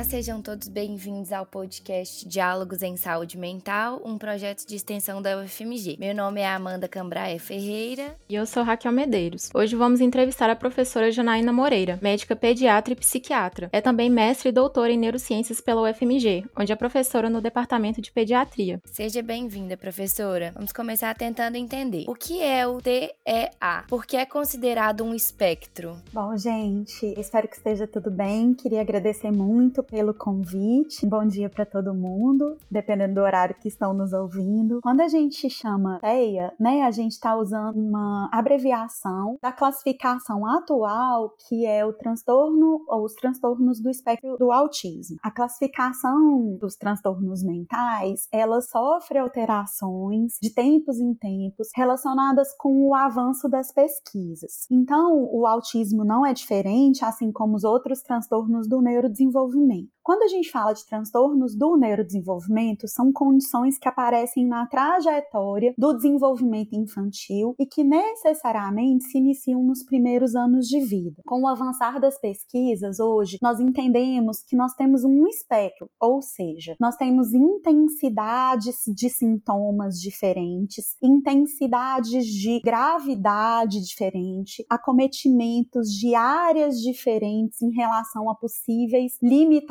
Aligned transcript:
Olá, 0.00 0.08
sejam 0.08 0.40
todos 0.40 0.66
bem-vindos 0.66 1.30
ao 1.30 1.44
podcast 1.44 2.26
Diálogos 2.26 2.82
em 2.82 2.96
Saúde 2.96 3.36
Mental, 3.36 4.00
um 4.02 4.16
projeto 4.16 4.66
de 4.66 4.74
extensão 4.74 5.20
da 5.20 5.38
UFMG. 5.38 5.98
Meu 6.00 6.14
nome 6.14 6.40
é 6.40 6.48
Amanda 6.48 6.88
Cambraia 6.88 7.38
Ferreira. 7.38 8.16
E 8.26 8.34
eu 8.34 8.46
sou 8.46 8.62
Raquel 8.62 8.92
Medeiros. 8.92 9.50
Hoje 9.54 9.76
vamos 9.76 10.00
entrevistar 10.00 10.48
a 10.48 10.56
professora 10.56 11.10
Janaína 11.10 11.52
Moreira, 11.52 11.98
médica 12.00 12.34
pediatra 12.34 12.94
e 12.94 12.96
psiquiatra. 12.96 13.68
É 13.74 13.82
também 13.82 14.08
mestre 14.08 14.48
e 14.48 14.52
doutora 14.52 14.90
em 14.90 14.96
neurociências 14.96 15.60
pela 15.60 15.82
UFMG, 15.82 16.46
onde 16.58 16.72
é 16.72 16.76
professora 16.76 17.28
no 17.28 17.42
departamento 17.42 18.00
de 18.00 18.10
pediatria. 18.10 18.80
Seja 18.86 19.20
bem-vinda, 19.20 19.76
professora. 19.76 20.52
Vamos 20.54 20.72
começar 20.72 21.14
tentando 21.14 21.56
entender 21.56 22.06
o 22.08 22.14
que 22.14 22.42
é 22.42 22.66
o 22.66 22.80
TEA, 22.80 23.84
porque 23.86 24.16
é 24.16 24.24
considerado 24.24 25.04
um 25.04 25.14
espectro. 25.14 25.98
Bom, 26.10 26.34
gente, 26.38 27.04
espero 27.20 27.46
que 27.46 27.56
esteja 27.56 27.86
tudo 27.86 28.10
bem. 28.10 28.54
Queria 28.54 28.80
agradecer 28.80 29.30
muito 29.30 29.50
muito 29.80 29.89
pelo 29.90 30.14
convite. 30.14 31.04
Bom 31.04 31.26
dia 31.26 31.50
para 31.50 31.66
todo 31.66 31.92
mundo, 31.92 32.56
dependendo 32.70 33.14
do 33.14 33.20
horário 33.20 33.56
que 33.60 33.68
estão 33.68 33.92
nos 33.92 34.12
ouvindo. 34.12 34.80
Quando 34.82 35.00
a 35.00 35.08
gente 35.08 35.50
chama 35.50 35.98
TEA, 36.00 36.52
né, 36.58 36.82
a 36.82 36.90
gente 36.90 37.12
está 37.12 37.36
usando 37.36 37.76
uma 37.76 38.28
abreviação 38.32 39.36
da 39.42 39.50
classificação 39.50 40.46
atual, 40.46 41.34
que 41.48 41.66
é 41.66 41.84
o 41.84 41.92
transtorno 41.92 42.84
ou 42.86 43.04
os 43.04 43.14
transtornos 43.14 43.80
do 43.80 43.90
espectro 43.90 44.36
do 44.38 44.52
autismo. 44.52 45.16
A 45.22 45.30
classificação 45.30 46.56
dos 46.60 46.76
transtornos 46.76 47.42
mentais, 47.42 48.28
ela 48.30 48.60
sofre 48.60 49.18
alterações 49.18 50.34
de 50.40 50.54
tempos 50.54 51.00
em 51.00 51.12
tempos 51.14 51.68
relacionadas 51.74 52.54
com 52.56 52.88
o 52.88 52.94
avanço 52.94 53.48
das 53.48 53.72
pesquisas. 53.72 54.66
Então, 54.70 55.28
o 55.32 55.46
autismo 55.46 56.04
não 56.04 56.24
é 56.24 56.32
diferente, 56.32 57.04
assim 57.04 57.32
como 57.32 57.56
os 57.56 57.64
outros 57.64 58.02
transtornos 58.02 58.68
do 58.68 58.80
neurodesenvolvimento 58.80 59.79
Quando 60.02 60.22
a 60.22 60.28
gente 60.28 60.50
fala 60.50 60.72
de 60.72 60.84
transtornos 60.86 61.56
do 61.56 61.76
neurodesenvolvimento, 61.76 62.88
são 62.88 63.12
condições 63.12 63.78
que 63.78 63.86
aparecem 63.88 64.46
na 64.46 64.66
trajetória 64.66 65.74
do 65.78 65.92
desenvolvimento 65.92 66.74
infantil 66.74 67.54
e 67.58 67.66
que 67.66 67.84
necessariamente 67.84 69.04
se 69.04 69.18
iniciam 69.18 69.62
nos 69.62 69.84
primeiros 69.84 70.34
anos 70.34 70.66
de 70.66 70.80
vida. 70.80 71.22
Com 71.24 71.42
o 71.42 71.46
avançar 71.46 72.00
das 72.00 72.18
pesquisas, 72.18 72.98
hoje, 72.98 73.38
nós 73.40 73.60
entendemos 73.60 74.42
que 74.42 74.56
nós 74.56 74.74
temos 74.74 75.04
um 75.04 75.26
espectro, 75.28 75.88
ou 76.00 76.20
seja, 76.22 76.74
nós 76.80 76.96
temos 76.96 77.32
intensidades 77.32 78.76
de 78.88 79.08
sintomas 79.08 80.00
diferentes, 80.00 80.96
intensidades 81.02 82.26
de 82.26 82.60
gravidade 82.60 83.80
diferente, 83.80 84.64
acometimentos 84.68 85.88
de 85.88 86.14
áreas 86.14 86.80
diferentes 86.80 87.62
em 87.62 87.70
relação 87.70 88.28
a 88.30 88.34
possíveis 88.34 89.18
limitações, 89.22 89.69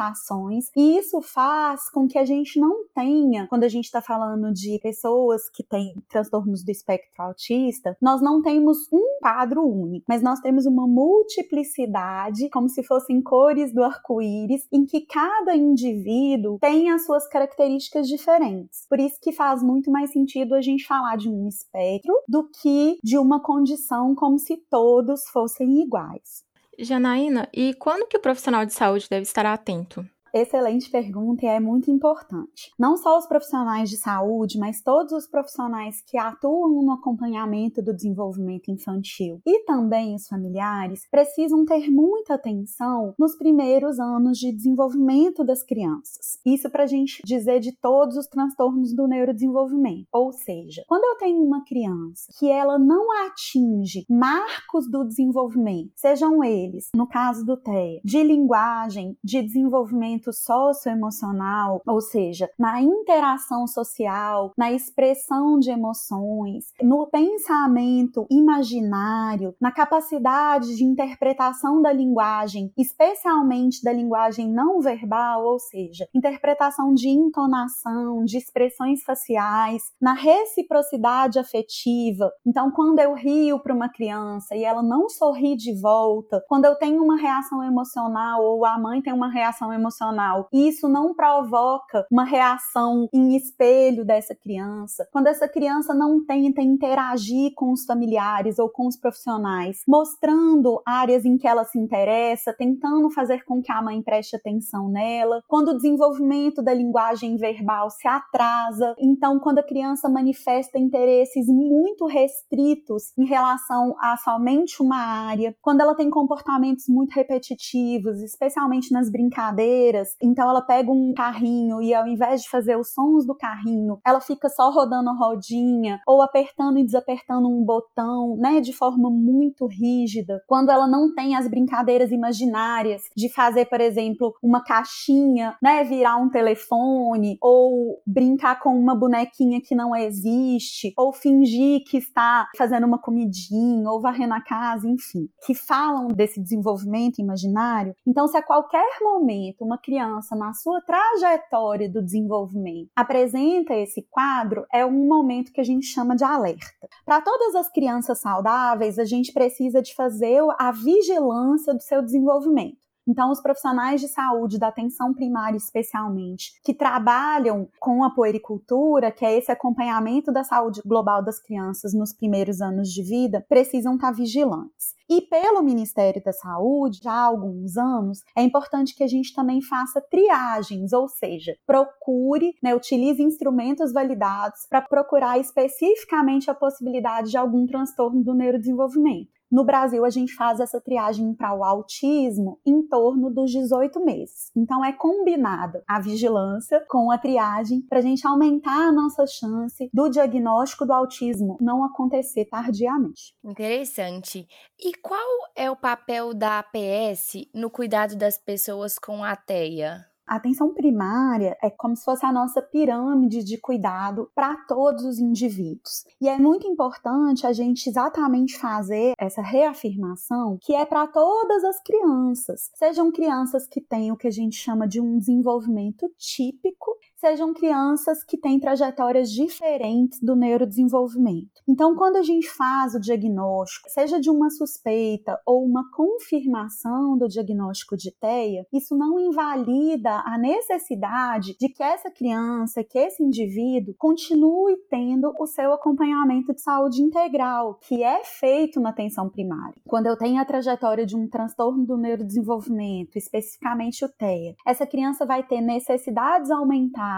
e 0.76 0.98
isso 0.98 1.22
faz 1.22 1.90
com 1.92 2.08
que 2.08 2.18
a 2.18 2.26
gente 2.26 2.60
não 2.60 2.86
tenha, 2.96 3.48
quando 3.48 3.64
a 3.64 3.68
gente 3.68 3.86
está 3.86 4.02
falando 4.02 4.54
de 4.54 4.80
pessoas 4.82 5.50
que 5.50 5.64
têm 5.64 5.94
transtornos 6.10 6.64
do 6.64 6.72
espectro 6.72 7.22
autista, 7.22 7.98
nós 8.02 8.22
não 8.22 8.42
temos 8.42 8.78
um 8.92 9.20
quadro 9.22 9.62
único, 9.66 10.06
mas 10.08 10.22
nós 10.22 10.40
temos 10.40 10.66
uma 10.66 10.88
multiplicidade, 10.88 12.50
como 12.50 12.70
se 12.70 12.84
fossem 12.84 13.22
cores 13.22 13.74
do 13.74 13.84
arco-íris, 13.84 14.68
em 14.72 14.86
que 14.86 15.02
cada 15.02 15.56
indivíduo 15.56 16.58
tem 16.60 16.90
as 16.92 17.06
suas 17.06 17.28
características 17.28 18.08
diferentes. 18.08 18.86
Por 18.88 19.00
isso 19.00 19.18
que 19.22 19.32
faz 19.32 19.62
muito 19.62 19.92
mais 19.92 20.12
sentido 20.12 20.56
a 20.56 20.62
gente 20.62 20.86
falar 20.86 21.18
de 21.18 21.30
um 21.30 21.48
espectro 21.48 22.14
do 22.28 22.50
que 22.62 22.98
de 23.04 23.18
uma 23.18 23.42
condição 23.42 24.16
como 24.16 24.40
se 24.40 24.58
todos 24.70 25.28
fossem 25.32 25.82
iguais. 25.82 26.48
Janaína, 26.80 27.50
e 27.54 27.74
quando 27.76 28.08
que 28.08 28.18
o 28.18 28.22
profissional 28.22 28.66
de 28.66 28.74
saúde 28.74 29.08
deve 29.10 29.24
estar 29.24 29.46
atento? 29.46 30.08
Excelente 30.34 30.90
pergunta 30.90 31.46
e 31.46 31.48
é 31.48 31.60
muito 31.60 31.90
importante. 31.90 32.72
Não 32.78 32.98
só 32.98 33.18
os 33.18 33.26
profissionais 33.26 33.90
de 33.90 33.98
saúde, 33.98 34.60
mas 34.60 34.82
todos 34.82 35.12
os 35.12 35.28
profissionais 35.28 36.02
que 36.02 36.18
atuam 36.18 36.84
no 36.84 36.92
acompanhamento 36.92 37.82
do 37.82 37.94
desenvolvimento 37.94 38.70
infantil 38.70 39.42
e 39.46 39.64
também 39.66 40.16
os 40.16 40.28
familiares 40.28 41.08
precisam 41.10 41.66
ter 41.66 41.90
muita 41.90 42.36
atenção 42.36 43.14
nos 43.18 43.36
primeiros 43.36 44.00
anos 44.00 44.38
de 44.38 44.52
desenvolvimento 44.52 45.44
das 45.44 45.64
crianças. 45.64 46.38
Isso 46.46 46.70
para 46.70 46.84
a 46.84 46.88
gente 46.88 47.22
dizer 47.26 47.60
de 47.60 47.76
todos 47.76 48.16
os 48.16 48.28
transtornos 48.28 48.94
do 48.94 49.08
neurodesenvolvimento. 49.08 50.08
Ou 50.12 50.32
seja, 50.32 50.84
quando 50.88 51.04
eu 51.06 51.18
tenho 51.18 51.42
uma 51.42 51.64
criança 51.66 52.32
que 52.38 52.50
ela 52.50 52.78
não 52.78 53.12
atinge 53.26 54.06
marcos 54.10 54.90
do 54.90 55.04
desenvolvimento, 55.04 55.92
sejam 55.96 56.44
eles, 56.44 56.90
no 56.96 57.08
caso 57.08 57.46
do 57.46 57.58
TEA, 57.58 58.00
de 58.04 58.24
linguagem, 58.24 59.18
de 59.24 59.42
desenvolvimento 59.42 60.19
desenvolvimento 60.20 60.34
socioemocional, 60.34 61.82
ou 61.88 62.02
seja, 62.02 62.50
na 62.58 62.82
interação 62.82 63.66
social, 63.66 64.52
na 64.58 64.72
expressão 64.72 65.58
de 65.58 65.72
emoções, 65.72 66.66
no 66.82 67.08
pensamento 67.08 68.28
imaginário, 68.30 69.56
na 69.60 69.72
capacidade 69.72 70.76
de 70.76 70.84
interpretação 70.84 71.82
da 71.82 71.92
linguagem, 71.92 72.72
especialmente 72.78 73.84
da 73.84 73.94
linguagem 73.94 74.52
não 74.52 74.82
verbal, 74.82 75.46
ou 75.46 75.60
seja, 75.60 76.08
interpretação 76.14 76.94
de 76.94 77.10
entonação, 77.10 78.24
de 78.26 78.38
expressões 78.38 79.02
faciais, 79.04 79.82
na 80.02 80.14
reciprocidade 80.14 81.40
afetiva. 81.40 82.32
Então, 82.46 82.72
quando 82.72 83.00
eu 83.00 83.14
rio 83.14 83.60
para 83.60 83.74
uma 83.74 83.90
criança 83.90 84.56
e 84.56 84.64
ela 84.64 84.84
não 84.84 85.08
sorri 85.10 85.56
de 85.56 85.74
volta, 85.80 86.44
quando 86.48 86.66
eu 86.66 86.76
tenho 86.76 87.04
uma 87.04 87.18
reação 87.18 87.64
emocional 87.64 88.44
ou 88.44 88.66
a 88.66 88.78
mãe 88.78 89.02
tem 89.02 89.14
uma 89.14 89.32
reação 89.32 89.72
emocional 89.72 90.09
emocional. 90.10 90.48
E 90.52 90.68
isso 90.68 90.88
não 90.88 91.14
provoca 91.14 92.06
uma 92.12 92.24
reação 92.24 93.08
em 93.14 93.36
espelho 93.36 94.06
dessa 94.06 94.36
criança. 94.36 95.08
Quando 95.12 95.28
essa 95.28 95.48
criança 95.48 95.94
não 95.94 96.26
tenta 96.26 96.62
interagir 96.62 97.54
com 97.56 97.72
os 97.72 97.86
familiares 97.86 98.60
ou 98.60 98.70
com 98.70 98.88
os 98.88 98.98
profissionais, 98.98 99.82
mostrando 99.88 100.82
áreas 100.86 101.26
em 101.26 101.38
que 101.38 101.48
ela 101.48 101.64
se 101.64 101.78
interessa, 101.78 102.54
tentando 102.54 103.10
fazer 103.10 103.44
com 103.46 103.62
que 103.62 103.72
a 103.72 103.82
mãe 103.82 104.02
preste 104.02 104.36
atenção 104.36 104.90
nela. 104.90 105.42
Quando 105.48 105.70
o 105.70 105.76
desenvolvimento 105.76 106.62
da 106.62 106.74
linguagem 106.74 107.38
verbal 107.38 107.90
se 107.90 108.08
atrasa, 108.08 108.96
então 109.00 109.40
quando 109.40 109.60
a 109.60 109.64
criança 109.64 110.10
manifesta 110.10 110.80
interesses 110.80 111.48
muito 111.48 112.06
restritos 112.06 113.18
em 113.18 113.26
relação 113.26 113.96
a 114.00 114.18
somente 114.18 114.82
uma 114.82 114.98
área, 114.98 115.56
quando 115.62 115.82
ela 115.82 115.96
tem 115.96 116.10
comportamentos 116.10 116.86
muito 116.88 117.12
repetitivos, 117.12 118.22
especialmente 118.22 118.92
nas 118.92 119.10
brincadeiras, 119.10 119.99
então 120.22 120.50
ela 120.50 120.62
pega 120.62 120.92
um 120.92 121.14
carrinho 121.14 121.82
e 121.82 121.94
ao 121.94 122.08
invés 122.08 122.42
de 122.42 122.50
fazer 122.50 122.78
os 122.78 122.94
sons 122.94 123.26
do 123.26 123.36
carrinho, 123.36 124.00
ela 124.06 124.22
fica 124.22 124.50
só 124.50 124.72
rodando 124.72 125.10
a 125.10 125.14
rodinha 125.14 126.00
ou 126.08 126.22
apertando 126.22 126.80
e 126.80 126.84
desapertando 126.84 127.48
um 127.48 127.64
botão, 127.64 128.36
né, 128.38 128.62
de 128.62 128.74
forma 128.74 129.10
muito 129.10 129.66
rígida. 129.66 130.42
Quando 130.48 130.70
ela 130.70 130.88
não 130.88 131.14
tem 131.14 131.36
as 131.36 131.48
brincadeiras 131.48 132.12
imaginárias 132.12 133.04
de 133.16 133.30
fazer, 133.30 133.66
por 133.66 133.82
exemplo, 133.82 134.34
uma 134.42 134.64
caixinha, 134.64 135.56
né, 135.62 135.84
virar 135.84 136.18
um 136.18 136.30
telefone 136.30 137.38
ou 137.42 138.02
brincar 138.06 138.60
com 138.60 138.70
uma 138.70 138.96
bonequinha 138.96 139.62
que 139.62 139.76
não 139.76 139.96
existe 139.96 140.94
ou 140.98 141.14
fingir 141.14 141.84
que 141.86 141.98
está 141.98 142.48
fazendo 142.58 142.86
uma 142.86 143.00
comidinha 143.00 143.90
ou 143.90 144.02
varrendo 144.02 144.34
a 144.34 144.42
casa, 144.42 144.88
enfim, 144.88 145.30
que 145.46 145.54
falam 145.54 146.08
desse 146.08 146.42
desenvolvimento 146.42 147.20
imaginário. 147.20 147.96
Então, 148.06 148.28
se 148.28 148.38
a 148.38 148.44
qualquer 148.44 149.00
momento 149.02 149.64
uma 149.64 149.78
criança 149.90 150.36
na 150.36 150.54
sua 150.54 150.80
trajetória 150.82 151.90
do 151.90 152.04
desenvolvimento 152.04 152.92
apresenta 152.96 153.74
esse 153.74 154.06
quadro, 154.12 154.64
é 154.72 154.86
um 154.86 155.08
momento 155.08 155.52
que 155.52 155.60
a 155.60 155.64
gente 155.64 155.88
chama 155.88 156.16
de 156.16 156.24
alerta. 156.24 156.88
Para 157.04 157.22
todas 157.22 157.56
as 157.56 157.72
crianças 157.72 158.20
saudáveis, 158.22 159.00
a 159.00 159.06
gente 159.06 159.34
precisa 159.34 159.82
de 159.82 159.96
fazer 159.96 160.42
a 160.60 160.72
vigilância 160.72 161.74
do 161.74 161.82
seu 161.82 162.04
desenvolvimento. 162.04 162.78
Então, 163.10 163.32
os 163.32 163.42
profissionais 163.42 164.00
de 164.00 164.08
saúde, 164.08 164.60
da 164.60 164.68
atenção 164.68 165.12
primária 165.12 165.58
especialmente, 165.58 166.54
que 166.64 166.76
trabalham 166.76 167.68
com 167.80 168.04
a 168.04 168.12
puericultura, 168.12 169.12
que 169.12 169.26
é 169.26 169.36
esse 169.36 169.52
acompanhamento 169.52 170.32
da 170.32 170.44
saúde 170.44 170.80
global 170.86 171.24
das 171.24 171.42
crianças 171.42 171.92
nos 171.92 172.14
primeiros 172.14 172.62
anos 172.62 172.90
de 172.90 173.02
vida, 173.02 173.44
precisam 173.50 173.96
estar 173.96 174.12
vigilantes. 174.12 174.94
E 175.10 175.22
pelo 175.22 175.64
Ministério 175.64 176.24
da 176.24 176.32
Saúde, 176.32 177.00
já 177.02 177.12
há 177.12 177.26
alguns 177.26 177.78
anos, 177.78 178.20
é 178.38 178.44
importante 178.44 178.96
que 178.96 179.04
a 179.04 179.08
gente 179.08 179.34
também 179.34 179.60
faça 179.60 180.00
triagens, 180.00 180.94
ou 180.94 181.08
seja, 181.08 181.58
procure, 181.66 182.54
né, 182.62 182.76
utilize 182.76 183.24
instrumentos 183.24 183.92
validados 183.92 184.68
para 184.70 184.84
procurar 184.84 185.40
especificamente 185.40 186.52
a 186.52 186.54
possibilidade 186.54 187.32
de 187.32 187.38
algum 187.38 187.66
transtorno 187.66 188.24
do 188.24 188.36
neurodesenvolvimento. 188.36 189.39
No 189.52 189.64
Brasil, 189.64 190.06
a 190.06 190.10
gente 190.10 190.34
faz 190.36 190.60
essa 190.60 190.80
triagem 190.80 191.34
para 191.34 191.56
o 191.56 191.64
autismo 191.64 192.60
em 192.66 192.88
torno 192.88 193.30
dos 193.32 193.52
18 193.52 194.04
meses. 194.04 194.52
Então, 194.56 194.84
é 194.86 194.94
combinada 194.94 195.84
a 195.88 196.00
vigilância 196.00 196.86
com 196.88 197.12
a 197.12 197.18
triagem 197.18 197.82
para 197.82 198.00
a 198.00 198.02
gente 198.02 198.26
aumentar 198.28 198.90
a 198.90 198.92
nossa 198.92 199.26
chance 199.26 199.90
do 199.94 200.10
diagnóstico 200.10 200.86
do 200.86 200.94
autismo 200.94 201.58
não 201.60 201.84
acontecer 201.84 202.46
tardiamente. 202.46 203.34
Interessante. 203.44 204.48
E 204.80 204.94
qual 204.96 205.50
é 205.56 205.70
o 205.70 205.76
papel 205.76 206.34
da 206.34 206.60
APS 206.60 207.48
no 207.54 207.70
cuidado 207.70 208.16
das 208.16 208.38
pessoas 208.38 209.00
com 209.00 209.24
a 209.24 209.36
TEA? 209.36 210.09
A 210.30 210.36
atenção 210.36 210.72
primária 210.76 211.58
é 211.60 211.72
como 211.72 211.96
se 211.96 212.06
fosse 212.06 212.24
a 212.24 212.32
nossa 212.32 212.62
pirâmide 212.62 213.44
de 213.44 213.58
cuidado 213.58 214.30
para 214.36 214.56
todos 214.68 215.04
os 215.04 215.18
indivíduos. 215.18 216.06
E 216.22 216.30
é 216.30 216.38
muito 216.38 216.68
importante 216.68 217.48
a 217.48 217.52
gente 217.52 217.90
exatamente 217.90 218.56
fazer 218.56 219.14
essa 219.18 219.42
reafirmação 219.42 220.60
que 220.62 220.76
é 220.76 220.86
para 220.86 221.08
todas 221.08 221.64
as 221.64 221.82
crianças, 221.82 222.70
sejam 222.76 223.12
crianças 223.12 223.66
que 223.66 223.82
têm 223.82 224.12
o 224.12 224.16
que 224.16 224.28
a 224.28 224.32
gente 224.32 224.56
chama 224.56 224.88
de 224.88 225.02
um 225.02 225.18
desenvolvimento 225.18 226.08
típico 226.16 226.96
sejam 227.20 227.54
crianças 227.54 228.24
que 228.24 228.38
têm 228.38 228.60
trajetórias 228.60 229.30
diferentes 229.30 230.20
do 230.22 230.36
neurodesenvolvimento. 230.36 231.62
Então, 231.68 231.96
quando 231.96 232.16
a 232.16 232.24
gente 232.24 232.50
faz 232.50 232.96
o 232.96 233.00
diagnóstico, 233.00 233.90
seja 233.90 234.20
de 234.20 234.30
uma 234.30 234.50
suspeita 234.50 235.40
ou 235.46 235.64
uma 235.66 235.84
confirmação 235.92 237.18
do 237.18 237.28
diagnóstico 237.28 237.98
de 237.98 238.12
TEA, 238.12 238.66
isso 238.74 238.96
não 238.98 239.20
invalida 239.20 240.24
a 240.26 240.38
necessidade 240.38 241.56
de 241.60 241.68
que 241.70 241.84
essa 241.84 242.10
criança, 242.10 242.84
que 242.84 242.98
esse 242.98 243.22
indivíduo 243.22 243.94
continue 243.98 244.78
tendo 244.90 245.34
o 245.40 245.46
seu 245.46 245.74
acompanhamento 245.74 246.54
de 246.54 246.62
saúde 246.62 247.02
integral, 247.02 247.78
que 247.82 248.02
é 248.02 248.24
feito 248.24 248.80
na 248.80 248.90
atenção 248.90 249.30
primária. 249.30 249.76
Quando 249.86 250.08
eu 250.08 250.18
tenho 250.18 250.42
a 250.42 250.46
trajetória 250.46 251.06
de 251.06 251.18
um 251.18 251.28
transtorno 251.28 251.86
do 251.86 251.98
neurodesenvolvimento, 251.98 253.18
especificamente 253.18 254.06
o 254.06 254.10
TEA, 254.10 254.56
essa 254.66 254.88
criança 254.88 255.26
vai 255.26 255.44
ter 255.44 255.60
necessidades 255.60 256.50
aumentadas 256.50 257.09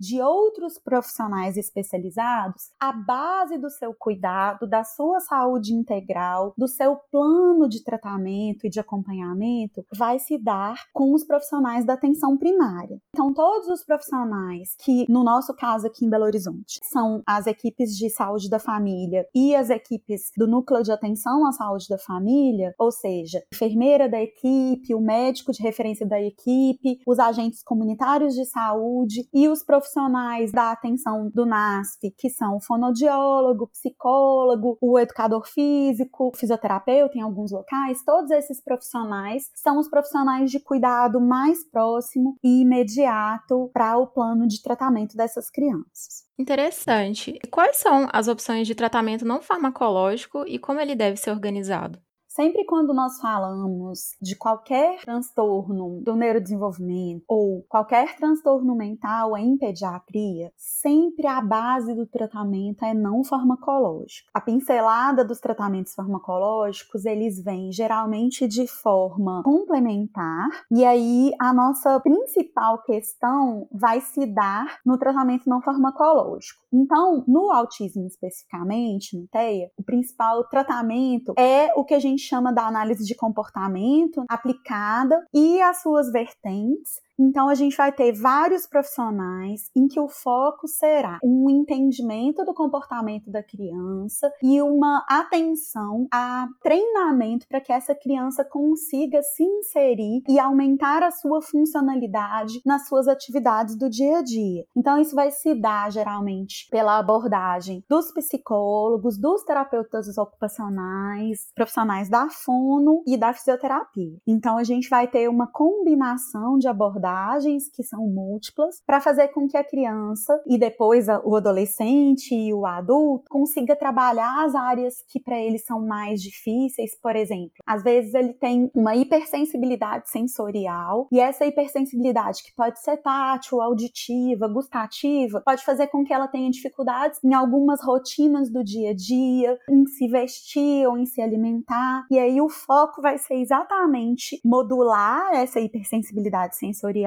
de 0.00 0.20
outros 0.20 0.78
profissionais 0.78 1.56
especializados, 1.56 2.70
a 2.80 2.92
base 2.92 3.58
do 3.58 3.70
seu 3.70 3.94
cuidado, 3.94 4.66
da 4.66 4.84
sua 4.84 5.20
saúde 5.20 5.74
integral, 5.74 6.52
do 6.56 6.68
seu 6.68 6.96
plano 7.10 7.68
de 7.68 7.82
tratamento 7.82 8.66
e 8.66 8.70
de 8.70 8.80
acompanhamento 8.80 9.84
vai 9.94 10.18
se 10.18 10.38
dar 10.38 10.86
com 10.92 11.12
os 11.14 11.24
profissionais 11.24 11.84
da 11.84 11.94
atenção 11.94 12.36
primária. 12.36 13.00
Então, 13.14 13.32
todos 13.32 13.68
os 13.68 13.84
profissionais 13.84 14.74
que, 14.78 15.04
no 15.08 15.24
nosso 15.24 15.54
caso 15.54 15.86
aqui 15.86 16.04
em 16.04 16.10
Belo 16.10 16.24
Horizonte, 16.24 16.80
são 16.90 17.22
as 17.26 17.46
equipes 17.46 17.96
de 17.96 18.10
saúde 18.10 18.48
da 18.48 18.58
família 18.58 19.26
e 19.34 19.54
as 19.54 19.70
equipes 19.70 20.30
do 20.36 20.46
núcleo 20.46 20.82
de 20.82 20.92
atenção 20.92 21.46
à 21.46 21.52
saúde 21.52 21.86
da 21.88 21.98
família, 21.98 22.74
ou 22.78 22.90
seja, 22.90 23.42
enfermeira 23.52 24.08
da 24.08 24.20
equipe, 24.20 24.94
o 24.94 25.00
médico 25.00 25.52
de 25.52 25.62
referência 25.62 26.06
da 26.06 26.20
equipe, 26.20 27.00
os 27.06 27.18
agentes 27.18 27.62
comunitários 27.62 28.34
de 28.34 28.44
saúde 28.44 29.28
e 29.38 29.48
os 29.48 29.62
profissionais 29.62 30.50
da 30.50 30.72
atenção 30.72 31.30
do 31.32 31.46
NASF, 31.46 32.10
que 32.18 32.28
são 32.28 32.56
o 32.56 32.60
fonodiólogo, 32.60 33.68
psicólogo, 33.68 34.76
o 34.80 34.98
educador 34.98 35.46
físico, 35.46 36.30
o 36.30 36.36
fisioterapeuta 36.36 37.16
em 37.16 37.20
alguns 37.20 37.52
locais, 37.52 38.02
todos 38.04 38.32
esses 38.32 38.60
profissionais 38.60 39.44
são 39.54 39.78
os 39.78 39.88
profissionais 39.88 40.50
de 40.50 40.58
cuidado 40.58 41.20
mais 41.20 41.62
próximo 41.70 42.36
e 42.42 42.62
imediato 42.62 43.70
para 43.72 43.96
o 43.96 44.08
plano 44.08 44.44
de 44.48 44.60
tratamento 44.60 45.16
dessas 45.16 45.48
crianças. 45.48 46.26
Interessante. 46.36 47.38
Quais 47.48 47.76
são 47.76 48.08
as 48.12 48.26
opções 48.26 48.66
de 48.66 48.74
tratamento 48.74 49.24
não 49.24 49.40
farmacológico 49.40 50.44
e 50.48 50.58
como 50.58 50.80
ele 50.80 50.96
deve 50.96 51.16
ser 51.16 51.30
organizado? 51.30 52.00
Sempre 52.28 52.64
quando 52.64 52.92
nós 52.92 53.18
falamos 53.18 54.14
de 54.20 54.36
qualquer 54.36 55.00
transtorno 55.00 56.02
do 56.02 56.14
neurodesenvolvimento 56.14 57.24
ou 57.26 57.64
qualquer 57.68 58.16
transtorno 58.16 58.76
mental 58.76 59.36
em 59.36 59.56
pediatria, 59.56 60.52
sempre 60.54 61.26
a 61.26 61.40
base 61.40 61.94
do 61.94 62.06
tratamento 62.06 62.84
é 62.84 62.92
não 62.92 63.24
farmacológico. 63.24 64.28
A 64.32 64.40
pincelada 64.42 65.24
dos 65.24 65.40
tratamentos 65.40 65.94
farmacológicos, 65.94 67.06
eles 67.06 67.42
vêm 67.42 67.72
geralmente 67.72 68.46
de 68.46 68.66
forma 68.68 69.42
complementar, 69.42 70.48
e 70.70 70.84
aí 70.84 71.32
a 71.40 71.52
nossa 71.52 71.98
principal 72.00 72.82
questão 72.82 73.66
vai 73.72 74.02
se 74.02 74.26
dar 74.26 74.78
no 74.84 74.98
tratamento 74.98 75.48
não 75.48 75.62
farmacológico. 75.62 76.62
Então, 76.72 77.24
no 77.26 77.50
autismo 77.50 78.06
especificamente, 78.06 79.18
no 79.18 79.26
TEA, 79.28 79.70
o 79.76 79.82
principal 79.82 80.44
tratamento 80.44 81.32
é 81.38 81.72
o 81.74 81.84
que 81.84 81.94
a 81.94 81.98
gente 81.98 82.27
chama 82.28 82.52
da 82.52 82.66
análise 82.66 83.04
de 83.04 83.14
comportamento 83.14 84.24
aplicada 84.28 85.24
e 85.32 85.60
as 85.62 85.82
suas 85.82 86.10
vertentes, 86.12 87.00
então, 87.18 87.48
a 87.48 87.54
gente 87.54 87.76
vai 87.76 87.90
ter 87.90 88.12
vários 88.12 88.64
profissionais 88.64 89.70
em 89.74 89.88
que 89.88 89.98
o 89.98 90.08
foco 90.08 90.68
será 90.68 91.18
um 91.22 91.50
entendimento 91.50 92.44
do 92.44 92.54
comportamento 92.54 93.28
da 93.28 93.42
criança 93.42 94.32
e 94.40 94.62
uma 94.62 95.04
atenção 95.08 96.06
a 96.12 96.46
treinamento 96.62 97.48
para 97.48 97.60
que 97.60 97.72
essa 97.72 97.92
criança 97.92 98.44
consiga 98.44 99.20
se 99.22 99.42
inserir 99.42 100.22
e 100.28 100.38
aumentar 100.38 101.02
a 101.02 101.10
sua 101.10 101.42
funcionalidade 101.42 102.60
nas 102.64 102.86
suas 102.86 103.08
atividades 103.08 103.76
do 103.76 103.90
dia 103.90 104.18
a 104.18 104.22
dia. 104.22 104.64
Então, 104.76 105.00
isso 105.00 105.16
vai 105.16 105.32
se 105.32 105.56
dar 105.56 105.90
geralmente 105.90 106.68
pela 106.70 106.98
abordagem 106.98 107.84
dos 107.88 108.12
psicólogos, 108.12 109.18
dos 109.18 109.42
terapeutas 109.42 110.16
ocupacionais, 110.16 111.50
profissionais 111.52 112.08
da 112.08 112.28
fono 112.28 113.02
e 113.06 113.16
da 113.16 113.32
fisioterapia. 113.32 114.18
Então, 114.24 114.56
a 114.56 114.62
gente 114.62 114.88
vai 114.88 115.08
ter 115.08 115.28
uma 115.28 115.48
combinação 115.48 116.58
de 116.58 116.68
abordagens 116.68 117.07
abordagens, 117.08 117.68
que 117.74 117.82
são 117.82 118.06
múltiplas, 118.06 118.82
para 118.86 119.00
fazer 119.00 119.28
com 119.28 119.48
que 119.48 119.56
a 119.56 119.64
criança 119.64 120.40
e 120.46 120.58
depois 120.58 121.06
o 121.24 121.36
adolescente 121.36 122.34
e 122.34 122.52
o 122.52 122.66
adulto 122.66 123.24
consiga 123.28 123.74
trabalhar 123.74 124.44
as 124.44 124.54
áreas 124.54 125.02
que 125.08 125.20
para 125.20 125.38
ele 125.38 125.58
são 125.58 125.84
mais 125.84 126.22
difíceis, 126.22 126.98
por 127.00 127.16
exemplo. 127.16 127.52
Às 127.66 127.82
vezes 127.82 128.14
ele 128.14 128.32
tem 128.34 128.70
uma 128.74 128.94
hipersensibilidade 128.94 130.10
sensorial 130.10 131.08
e 131.10 131.20
essa 131.20 131.46
hipersensibilidade 131.46 132.42
que 132.42 132.54
pode 132.54 132.80
ser 132.80 132.98
tátil, 132.98 133.60
auditiva, 133.60 134.48
gustativa, 134.48 135.42
pode 135.44 135.64
fazer 135.64 135.88
com 135.88 136.04
que 136.04 136.12
ela 136.12 136.28
tenha 136.28 136.50
dificuldades 136.50 137.22
em 137.24 137.34
algumas 137.34 137.82
rotinas 137.82 138.50
do 138.50 138.62
dia 138.62 138.90
a 138.90 138.94
dia, 138.94 139.58
em 139.68 139.86
se 139.86 140.08
vestir 140.08 140.86
ou 140.86 140.98
em 140.98 141.06
se 141.06 141.20
alimentar. 141.20 142.06
E 142.10 142.18
aí 142.18 142.40
o 142.40 142.48
foco 142.48 143.00
vai 143.00 143.18
ser 143.18 143.34
exatamente 143.34 144.40
modular 144.44 145.32
essa 145.32 145.60
hipersensibilidade 145.60 146.56
sensorial 146.56 146.97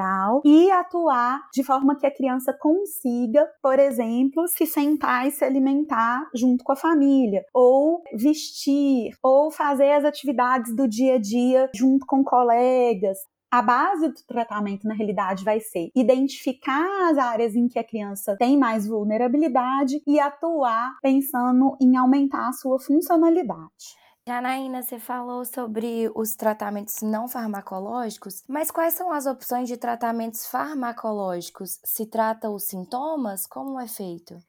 e 0.45 0.71
atuar 0.71 1.41
de 1.53 1.63
forma 1.63 1.97
que 1.97 2.05
a 2.05 2.13
criança 2.13 2.53
consiga, 2.53 3.47
por 3.61 3.79
exemplo, 3.79 4.47
se 4.47 4.65
sentar 4.65 5.27
e 5.27 5.31
se 5.31 5.43
alimentar 5.43 6.29
junto 6.35 6.63
com 6.63 6.71
a 6.71 6.75
família, 6.75 7.45
ou 7.53 8.01
vestir, 8.13 9.13
ou 9.23 9.51
fazer 9.51 9.91
as 9.91 10.05
atividades 10.05 10.75
do 10.75 10.87
dia 10.87 11.15
a 11.15 11.19
dia 11.19 11.69
junto 11.73 12.05
com 12.05 12.23
colegas, 12.23 13.17
a 13.51 13.61
base 13.61 14.07
do 14.07 14.23
tratamento, 14.25 14.87
na 14.87 14.93
realidade, 14.93 15.43
vai 15.43 15.59
ser 15.59 15.91
identificar 15.93 17.09
as 17.09 17.17
áreas 17.17 17.53
em 17.53 17.67
que 17.67 17.77
a 17.77 17.83
criança 17.83 18.37
tem 18.39 18.57
mais 18.57 18.87
vulnerabilidade 18.87 20.01
e 20.07 20.17
atuar 20.21 20.97
pensando 21.01 21.75
em 21.81 21.97
aumentar 21.97 22.47
a 22.47 22.53
sua 22.53 22.79
funcionalidade. 22.79 23.99
Janaína, 24.27 24.81
você 24.81 24.97
falou 24.99 25.45
sobre 25.45 26.11
os 26.15 26.35
tratamentos 26.35 27.01
não 27.03 27.27
farmacológicos, 27.27 28.43
mas 28.47 28.71
quais 28.71 28.93
são 28.95 29.11
as 29.11 29.25
opções 29.27 29.67
de 29.67 29.77
tratamentos 29.77 30.45
farmacológicos? 30.47 31.79
Se 31.83 32.05
trata 32.07 32.49
os 32.49 32.63
sintomas? 32.63 33.45
Como 33.45 33.79
é 33.79 33.87
feito? 33.87 34.41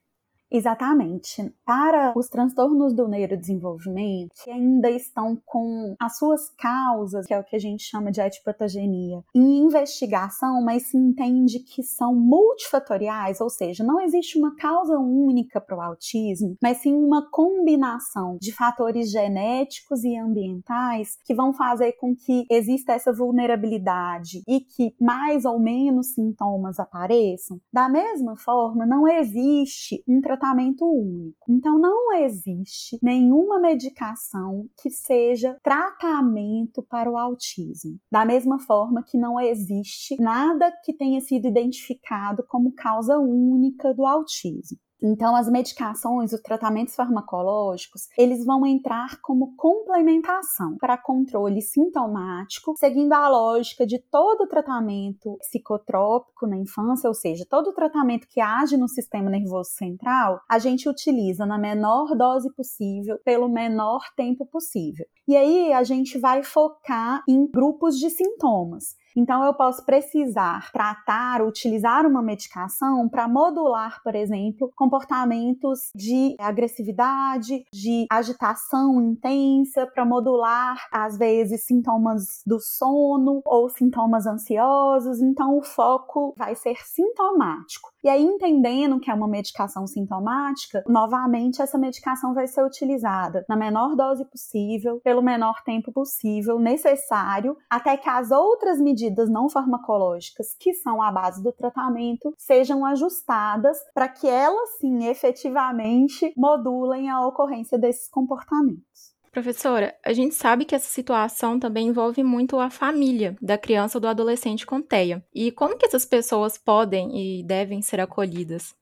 Exatamente. 0.53 1.51
Para 1.65 2.13
os 2.15 2.29
transtornos 2.29 2.93
do 2.93 3.09
neurodesenvolvimento, 3.09 4.35
que 4.45 4.51
ainda 4.51 4.91
estão 4.91 5.41
com 5.47 5.95
as 5.99 6.19
suas 6.19 6.51
causas, 6.51 7.27
que 7.27 7.33
é 7.33 7.41
o 7.41 7.45
que 7.45 7.57
a 7.57 7.59
gente 7.59 7.83
chama 7.83 8.13
de 8.13 8.21
etipatogenia, 8.21 9.23
em 9.35 9.59
investigação, 9.61 10.63
mas 10.63 10.89
se 10.89 10.99
entende 10.99 11.61
que 11.61 11.83
são 11.83 12.15
multifatoriais, 12.15 13.41
ou 13.41 13.49
seja, 13.49 13.83
não 13.83 13.99
existe 13.99 14.39
uma 14.39 14.55
causa 14.55 14.99
única 14.99 15.59
para 15.59 15.77
o 15.77 15.81
autismo, 15.81 16.57
mas 16.63 16.79
sim 16.79 16.95
uma 16.95 17.31
combinação 17.31 18.37
de 18.39 18.53
fatores 18.53 19.11
genéticos 19.11 20.05
e 20.05 20.19
ambientais 20.19 21.17
que 21.25 21.35
vão 21.35 21.55
fazer 21.55 21.93
com 21.93 22.15
que 22.15 22.45
exista 22.51 22.93
essa 22.93 23.11
vulnerabilidade 23.13 24.43
e 24.47 24.61
que 24.61 24.95
mais 25.01 25.47
ou 25.47 25.59
menos 25.59 26.13
sintomas 26.13 26.79
apareçam. 26.79 27.59
Da 27.73 27.89
mesma 27.89 28.37
forma, 28.37 28.85
não 28.85 29.09
existe 29.09 30.05
um 30.07 30.21
tratamento 30.21 30.42
tratamento 30.43 30.85
único. 30.85 31.53
Então, 31.53 31.79
não 31.79 32.13
existe 32.17 32.99
nenhuma 33.01 33.61
medicação 33.61 34.67
que 34.83 34.91
seja 34.91 35.57
tratamento 35.63 36.83
para 36.83 37.09
o 37.09 37.17
autismo. 37.17 37.97
Da 38.11 38.25
mesma 38.25 38.59
forma 38.59 39.05
que 39.05 39.17
não 39.17 39.39
existe 39.39 40.21
nada 40.21 40.73
que 40.85 40.93
tenha 40.93 41.21
sido 41.21 41.47
identificado 41.47 42.45
como 42.49 42.73
causa 42.73 43.19
única 43.19 43.95
do 43.95 44.05
autismo. 44.05 44.79
Então, 45.03 45.35
as 45.35 45.51
medicações, 45.51 46.33
os 46.33 46.41
tratamentos 46.41 46.95
farmacológicos, 46.95 48.09
eles 48.17 48.45
vão 48.45 48.65
entrar 48.65 49.21
como 49.21 49.57
complementação 49.57 50.77
para 50.79 50.97
controle 50.97 51.61
sintomático, 51.61 52.75
seguindo 52.79 53.13
a 53.13 53.29
lógica 53.29 53.85
de 53.85 53.99
todo 53.99 54.47
tratamento 54.47 55.37
psicotrópico 55.39 56.47
na 56.47 56.57
infância, 56.57 57.09
ou 57.09 57.15
seja, 57.15 57.45
todo 57.49 57.73
tratamento 57.73 58.29
que 58.29 58.41
age 58.41 58.77
no 58.77 58.89
sistema 58.89 59.29
nervoso 59.29 59.71
central, 59.71 60.41
a 60.49 60.59
gente 60.59 60.89
utiliza 60.89 61.45
na 61.45 61.59
menor 61.59 62.15
dose 62.17 62.53
possível, 62.55 63.19
pelo 63.25 63.49
menor 63.49 64.03
tempo 64.17 64.47
possível. 64.47 65.05
E 65.27 65.37
aí 65.37 65.73
a 65.73 65.83
gente 65.83 66.19
vai 66.19 66.43
focar 66.43 67.23
em 67.29 67.47
grupos 67.51 67.99
de 67.99 68.11
sintomas. 68.11 68.97
Então, 69.17 69.45
eu 69.45 69.55
posso 69.55 69.85
precisar 69.85 70.71
tratar, 70.73 71.43
utilizar 71.43 72.07
uma 72.07 72.23
medicação 72.23 73.09
para 73.09 73.29
modular, 73.29 74.01
por 74.03 74.15
exemplo, 74.15 74.73
comportamentos 74.75 75.91
de 75.95 76.35
agressividade, 76.39 77.65
de 77.73 78.07
agitação 78.11 79.01
intensa, 79.03 79.87
para 79.87 80.05
modular, 80.05 80.89
às 80.91 81.17
vezes, 81.19 81.65
sintomas 81.65 82.43
do 82.47 82.59
sono 82.59 83.43
ou 83.45 83.69
sintomas 83.69 84.27
ansiosos. 84.27 85.21
Então, 85.21 85.59
o 85.59 85.63
foco 85.63 86.35
vai 86.37 86.55
ser 86.55 86.77
sintomático. 86.85 87.92
E 88.05 88.09
aí, 88.09 88.21
entendendo 88.21 88.99
que 88.99 89.09
é 89.09 89.15
uma 89.15 89.29
medicação 89.29 89.87
sintomática, 89.87 90.83
novamente 90.89 91.63
essa 91.63 91.79
medicação 91.79 92.35
vai 92.35 92.49
ser 92.49 92.65
utilizada 92.65 93.45
na 93.49 93.55
menor 93.55 93.95
dose 93.95 94.25
possível, 94.25 95.01
pelo 95.05 95.23
menor 95.23 95.63
tempo 95.65 95.93
possível, 95.93 96.59
necessário, 96.59 97.57
até 97.71 97.97
que 97.97 98.09
as 98.09 98.33
outras 98.33 98.81
medidas 98.81 99.31
não 99.31 99.49
farmacológicas, 99.49 100.55
que 100.59 100.75
são 100.75 101.01
a 101.01 101.13
base 101.13 101.41
do 101.43 101.53
tratamento, 101.53 102.35
sejam 102.37 102.85
ajustadas 102.85 103.79
para 103.95 104.09
que 104.09 104.27
elas 104.27 104.79
sim 104.81 105.07
efetivamente 105.07 106.33
modulem 106.37 107.09
a 107.09 107.25
ocorrência 107.25 107.79
desses 107.79 108.09
comportamentos. 108.09 109.12
Professora, 109.33 109.99
a 110.05 110.13
gente 110.13 110.35
sabe 110.35 110.67
que 110.67 110.75
essa 110.75 110.89
situação 110.89 111.59
também 111.59 111.89
envolve 111.89 112.23
muito 112.23 112.59
a 112.59 112.69
família 112.69 113.35
da 113.41 113.57
criança 113.57 113.97
ou 113.97 114.01
do 114.03 114.07
adolescente 114.07 114.67
com 114.67 114.83
TEA. 114.83 115.25
E 115.35 115.51
como 115.51 115.77
que 115.77 115.87
essas 115.87 116.05
pessoas 116.05 116.59
podem 116.59 117.41
e 117.41 117.43
devem 117.43 117.81
ser 117.81 117.99
acolhidas? 117.99 118.75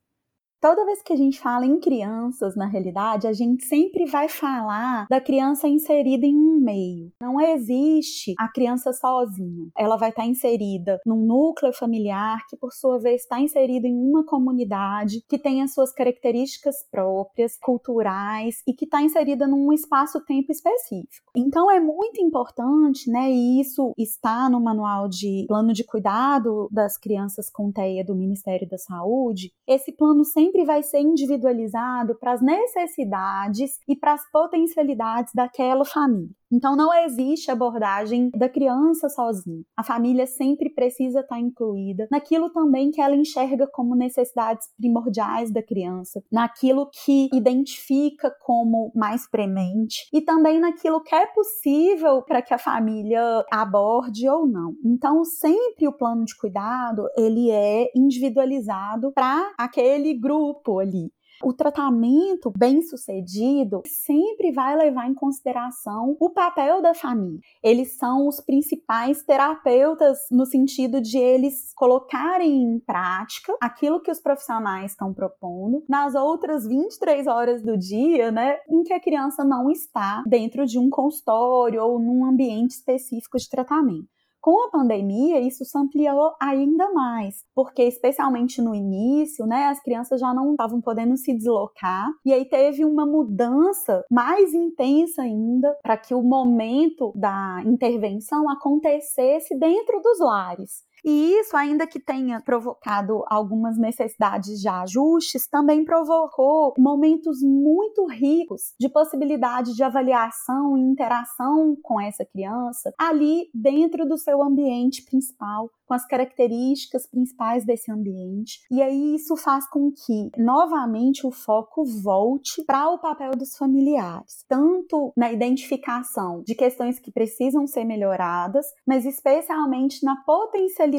Toda 0.61 0.85
vez 0.85 1.01
que 1.01 1.11
a 1.11 1.15
gente 1.15 1.39
fala 1.39 1.65
em 1.65 1.79
crianças, 1.79 2.55
na 2.55 2.67
realidade, 2.67 3.25
a 3.25 3.33
gente 3.33 3.65
sempre 3.65 4.05
vai 4.05 4.29
falar 4.29 5.07
da 5.09 5.19
criança 5.19 5.67
inserida 5.67 6.23
em 6.23 6.35
um 6.35 6.59
meio. 6.59 7.11
Não 7.19 7.41
existe 7.41 8.35
a 8.37 8.47
criança 8.47 8.93
sozinha. 8.93 9.71
Ela 9.75 9.97
vai 9.97 10.11
estar 10.11 10.23
inserida 10.27 11.01
num 11.03 11.25
núcleo 11.25 11.73
familiar 11.73 12.45
que, 12.47 12.55
por 12.55 12.71
sua 12.73 12.99
vez, 12.99 13.21
está 13.21 13.39
inserido 13.39 13.87
em 13.87 13.97
uma 13.97 14.23
comunidade 14.23 15.23
que 15.27 15.39
tem 15.39 15.63
as 15.63 15.73
suas 15.73 15.91
características 15.91 16.75
próprias, 16.91 17.57
culturais 17.57 18.61
e 18.67 18.73
que 18.75 18.85
está 18.85 19.01
inserida 19.01 19.47
num 19.47 19.73
espaço-tempo 19.73 20.51
específico. 20.51 21.31
Então, 21.35 21.71
é 21.71 21.79
muito 21.79 22.21
importante, 22.21 23.09
né? 23.09 23.31
E 23.31 23.59
isso 23.59 23.93
está 23.97 24.47
no 24.47 24.61
manual 24.61 25.09
de 25.09 25.45
plano 25.47 25.73
de 25.73 25.83
cuidado 25.83 26.69
das 26.71 26.99
crianças 26.99 27.49
com 27.49 27.71
TEA 27.71 28.05
do 28.05 28.13
Ministério 28.13 28.69
da 28.69 28.77
Saúde. 28.77 29.51
Esse 29.67 29.91
plano 29.91 30.23
sempre 30.23 30.50
sempre 30.51 30.65
vai 30.65 30.83
ser 30.83 30.99
individualizado 30.99 32.15
para 32.19 32.33
as 32.33 32.41
necessidades 32.41 33.79
e 33.87 33.95
para 33.95 34.13
as 34.13 34.31
potencialidades 34.31 35.33
daquela 35.33 35.85
família. 35.85 36.35
Então 36.51 36.75
não 36.75 36.93
existe 36.93 37.49
abordagem 37.49 38.29
da 38.35 38.49
criança 38.49 39.07
sozinha. 39.09 39.63
A 39.77 39.83
família 39.83 40.27
sempre 40.27 40.69
precisa 40.69 41.21
estar 41.21 41.39
incluída 41.39 42.07
naquilo 42.11 42.49
também 42.49 42.91
que 42.91 43.01
ela 43.01 43.15
enxerga 43.15 43.67
como 43.71 43.95
necessidades 43.95 44.67
primordiais 44.77 45.51
da 45.51 45.63
criança, 45.63 46.21
naquilo 46.31 46.89
que 47.03 47.29
identifica 47.33 48.33
como 48.41 48.91
mais 48.95 49.29
premente 49.29 50.07
e 50.13 50.21
também 50.21 50.59
naquilo 50.59 51.01
que 51.01 51.15
é 51.15 51.25
possível 51.27 52.21
para 52.23 52.41
que 52.41 52.53
a 52.53 52.57
família 52.57 53.45
aborde 53.51 54.27
ou 54.27 54.45
não. 54.45 54.73
Então 54.83 55.23
sempre 55.23 55.87
o 55.87 55.93
plano 55.93 56.25
de 56.25 56.35
cuidado, 56.35 57.07
ele 57.17 57.49
é 57.49 57.89
individualizado 57.95 59.11
para 59.13 59.53
aquele 59.57 60.13
grupo 60.13 60.79
ali. 60.79 61.11
O 61.43 61.53
tratamento 61.53 62.51
bem 62.55 62.83
sucedido 62.83 63.81
sempre 63.85 64.51
vai 64.51 64.75
levar 64.75 65.09
em 65.09 65.13
consideração 65.13 66.15
o 66.19 66.29
papel 66.29 66.81
da 66.81 66.93
família. 66.93 67.39
Eles 67.63 67.97
são 67.97 68.27
os 68.27 68.39
principais 68.39 69.23
terapeutas 69.23 70.19
no 70.29 70.45
sentido 70.45 71.01
de 71.01 71.17
eles 71.17 71.73
colocarem 71.73 72.61
em 72.61 72.79
prática 72.79 73.55
aquilo 73.59 74.01
que 74.01 74.11
os 74.11 74.19
profissionais 74.19 74.91
estão 74.91 75.13
propondo 75.13 75.83
nas 75.89 76.13
outras 76.13 76.67
23 76.67 77.25
horas 77.25 77.63
do 77.63 77.75
dia, 77.75 78.31
né, 78.31 78.59
em 78.69 78.83
que 78.83 78.93
a 78.93 78.99
criança 78.99 79.43
não 79.43 79.71
está 79.71 80.23
dentro 80.27 80.65
de 80.65 80.77
um 80.77 80.89
consultório 80.89 81.81
ou 81.81 81.99
num 81.99 82.23
ambiente 82.23 82.71
específico 82.71 83.37
de 83.37 83.49
tratamento. 83.49 84.20
Com 84.41 84.65
a 84.65 84.71
pandemia, 84.71 85.39
isso 85.39 85.63
se 85.63 85.77
ampliou 85.77 86.33
ainda 86.41 86.91
mais, 86.91 87.45
porque 87.53 87.83
especialmente 87.83 88.59
no 88.59 88.73
início, 88.73 89.45
né, 89.45 89.67
as 89.67 89.79
crianças 89.83 90.19
já 90.19 90.33
não 90.33 90.53
estavam 90.53 90.81
podendo 90.81 91.15
se 91.15 91.31
deslocar, 91.31 92.09
e 92.25 92.33
aí 92.33 92.43
teve 92.45 92.83
uma 92.83 93.05
mudança 93.05 94.03
mais 94.09 94.51
intensa 94.51 95.21
ainda 95.21 95.77
para 95.83 95.95
que 95.95 96.15
o 96.15 96.23
momento 96.23 97.13
da 97.15 97.61
intervenção 97.67 98.49
acontecesse 98.49 99.55
dentro 99.59 100.01
dos 100.01 100.19
lares. 100.19 100.89
E 101.03 101.39
isso, 101.39 101.57
ainda 101.57 101.87
que 101.87 101.99
tenha 101.99 102.39
provocado 102.41 103.23
algumas 103.27 103.77
necessidades 103.77 104.59
de 104.59 104.67
ajustes, 104.67 105.47
também 105.47 105.83
provocou 105.83 106.73
momentos 106.77 107.39
muito 107.41 108.05
ricos 108.05 108.73
de 108.79 108.87
possibilidade 108.87 109.73
de 109.73 109.83
avaliação 109.83 110.77
e 110.77 110.81
interação 110.81 111.75
com 111.81 111.99
essa 111.99 112.23
criança 112.25 112.93
ali 112.99 113.49
dentro 113.53 114.07
do 114.07 114.17
seu 114.17 114.43
ambiente 114.43 115.03
principal, 115.03 115.69
com 115.87 115.93
as 115.93 116.05
características 116.05 117.09
principais 117.09 117.65
desse 117.65 117.91
ambiente. 117.91 118.59
E 118.71 118.81
aí 118.81 119.15
isso 119.15 119.35
faz 119.35 119.67
com 119.69 119.91
que, 119.91 120.29
novamente, 120.37 121.25
o 121.25 121.31
foco 121.31 121.83
volte 122.01 122.63
para 122.63 122.89
o 122.89 122.99
papel 122.99 123.31
dos 123.31 123.57
familiares, 123.57 124.45
tanto 124.47 125.11
na 125.17 125.31
identificação 125.31 126.43
de 126.45 126.55
questões 126.55 126.99
que 126.99 127.11
precisam 127.11 127.65
ser 127.65 127.83
melhoradas, 127.83 128.65
mas 128.87 129.05
especialmente 129.05 130.05
na 130.05 130.15
potencialidade 130.23 130.90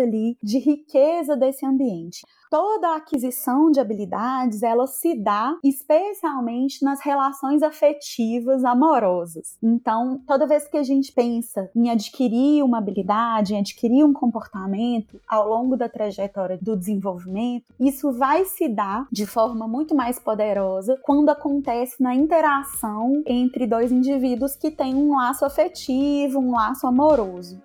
ali 0.00 0.36
de 0.42 0.58
riqueza 0.58 1.36
desse 1.36 1.64
ambiente 1.66 2.22
toda 2.52 2.88
a 2.88 2.96
aquisição 2.96 3.70
de 3.70 3.80
habilidades 3.80 4.62
ela 4.62 4.86
se 4.86 5.14
dá 5.14 5.56
especialmente 5.64 6.84
nas 6.84 7.00
relações 7.00 7.62
afetivas 7.62 8.62
amorosas. 8.62 9.56
Então, 9.62 10.20
toda 10.26 10.46
vez 10.46 10.68
que 10.68 10.76
a 10.76 10.82
gente 10.82 11.12
pensa 11.12 11.70
em 11.74 11.88
adquirir 11.88 12.62
uma 12.62 12.76
habilidade, 12.76 13.54
em 13.54 13.58
adquirir 13.58 14.04
um 14.04 14.12
comportamento 14.12 15.18
ao 15.26 15.48
longo 15.48 15.78
da 15.78 15.88
trajetória 15.88 16.58
do 16.60 16.76
desenvolvimento, 16.76 17.72
isso 17.80 18.12
vai 18.12 18.44
se 18.44 18.68
dar 18.68 19.06
de 19.10 19.24
forma 19.24 19.66
muito 19.66 19.94
mais 19.94 20.18
poderosa 20.18 21.00
quando 21.04 21.30
acontece 21.30 22.02
na 22.02 22.14
interação 22.14 23.22
entre 23.24 23.66
dois 23.66 23.90
indivíduos 23.90 24.54
que 24.56 24.70
têm 24.70 24.94
um 24.94 25.16
laço 25.16 25.46
afetivo, 25.46 26.38
um 26.38 26.52
laço 26.52 26.86
amoroso. 26.86 27.58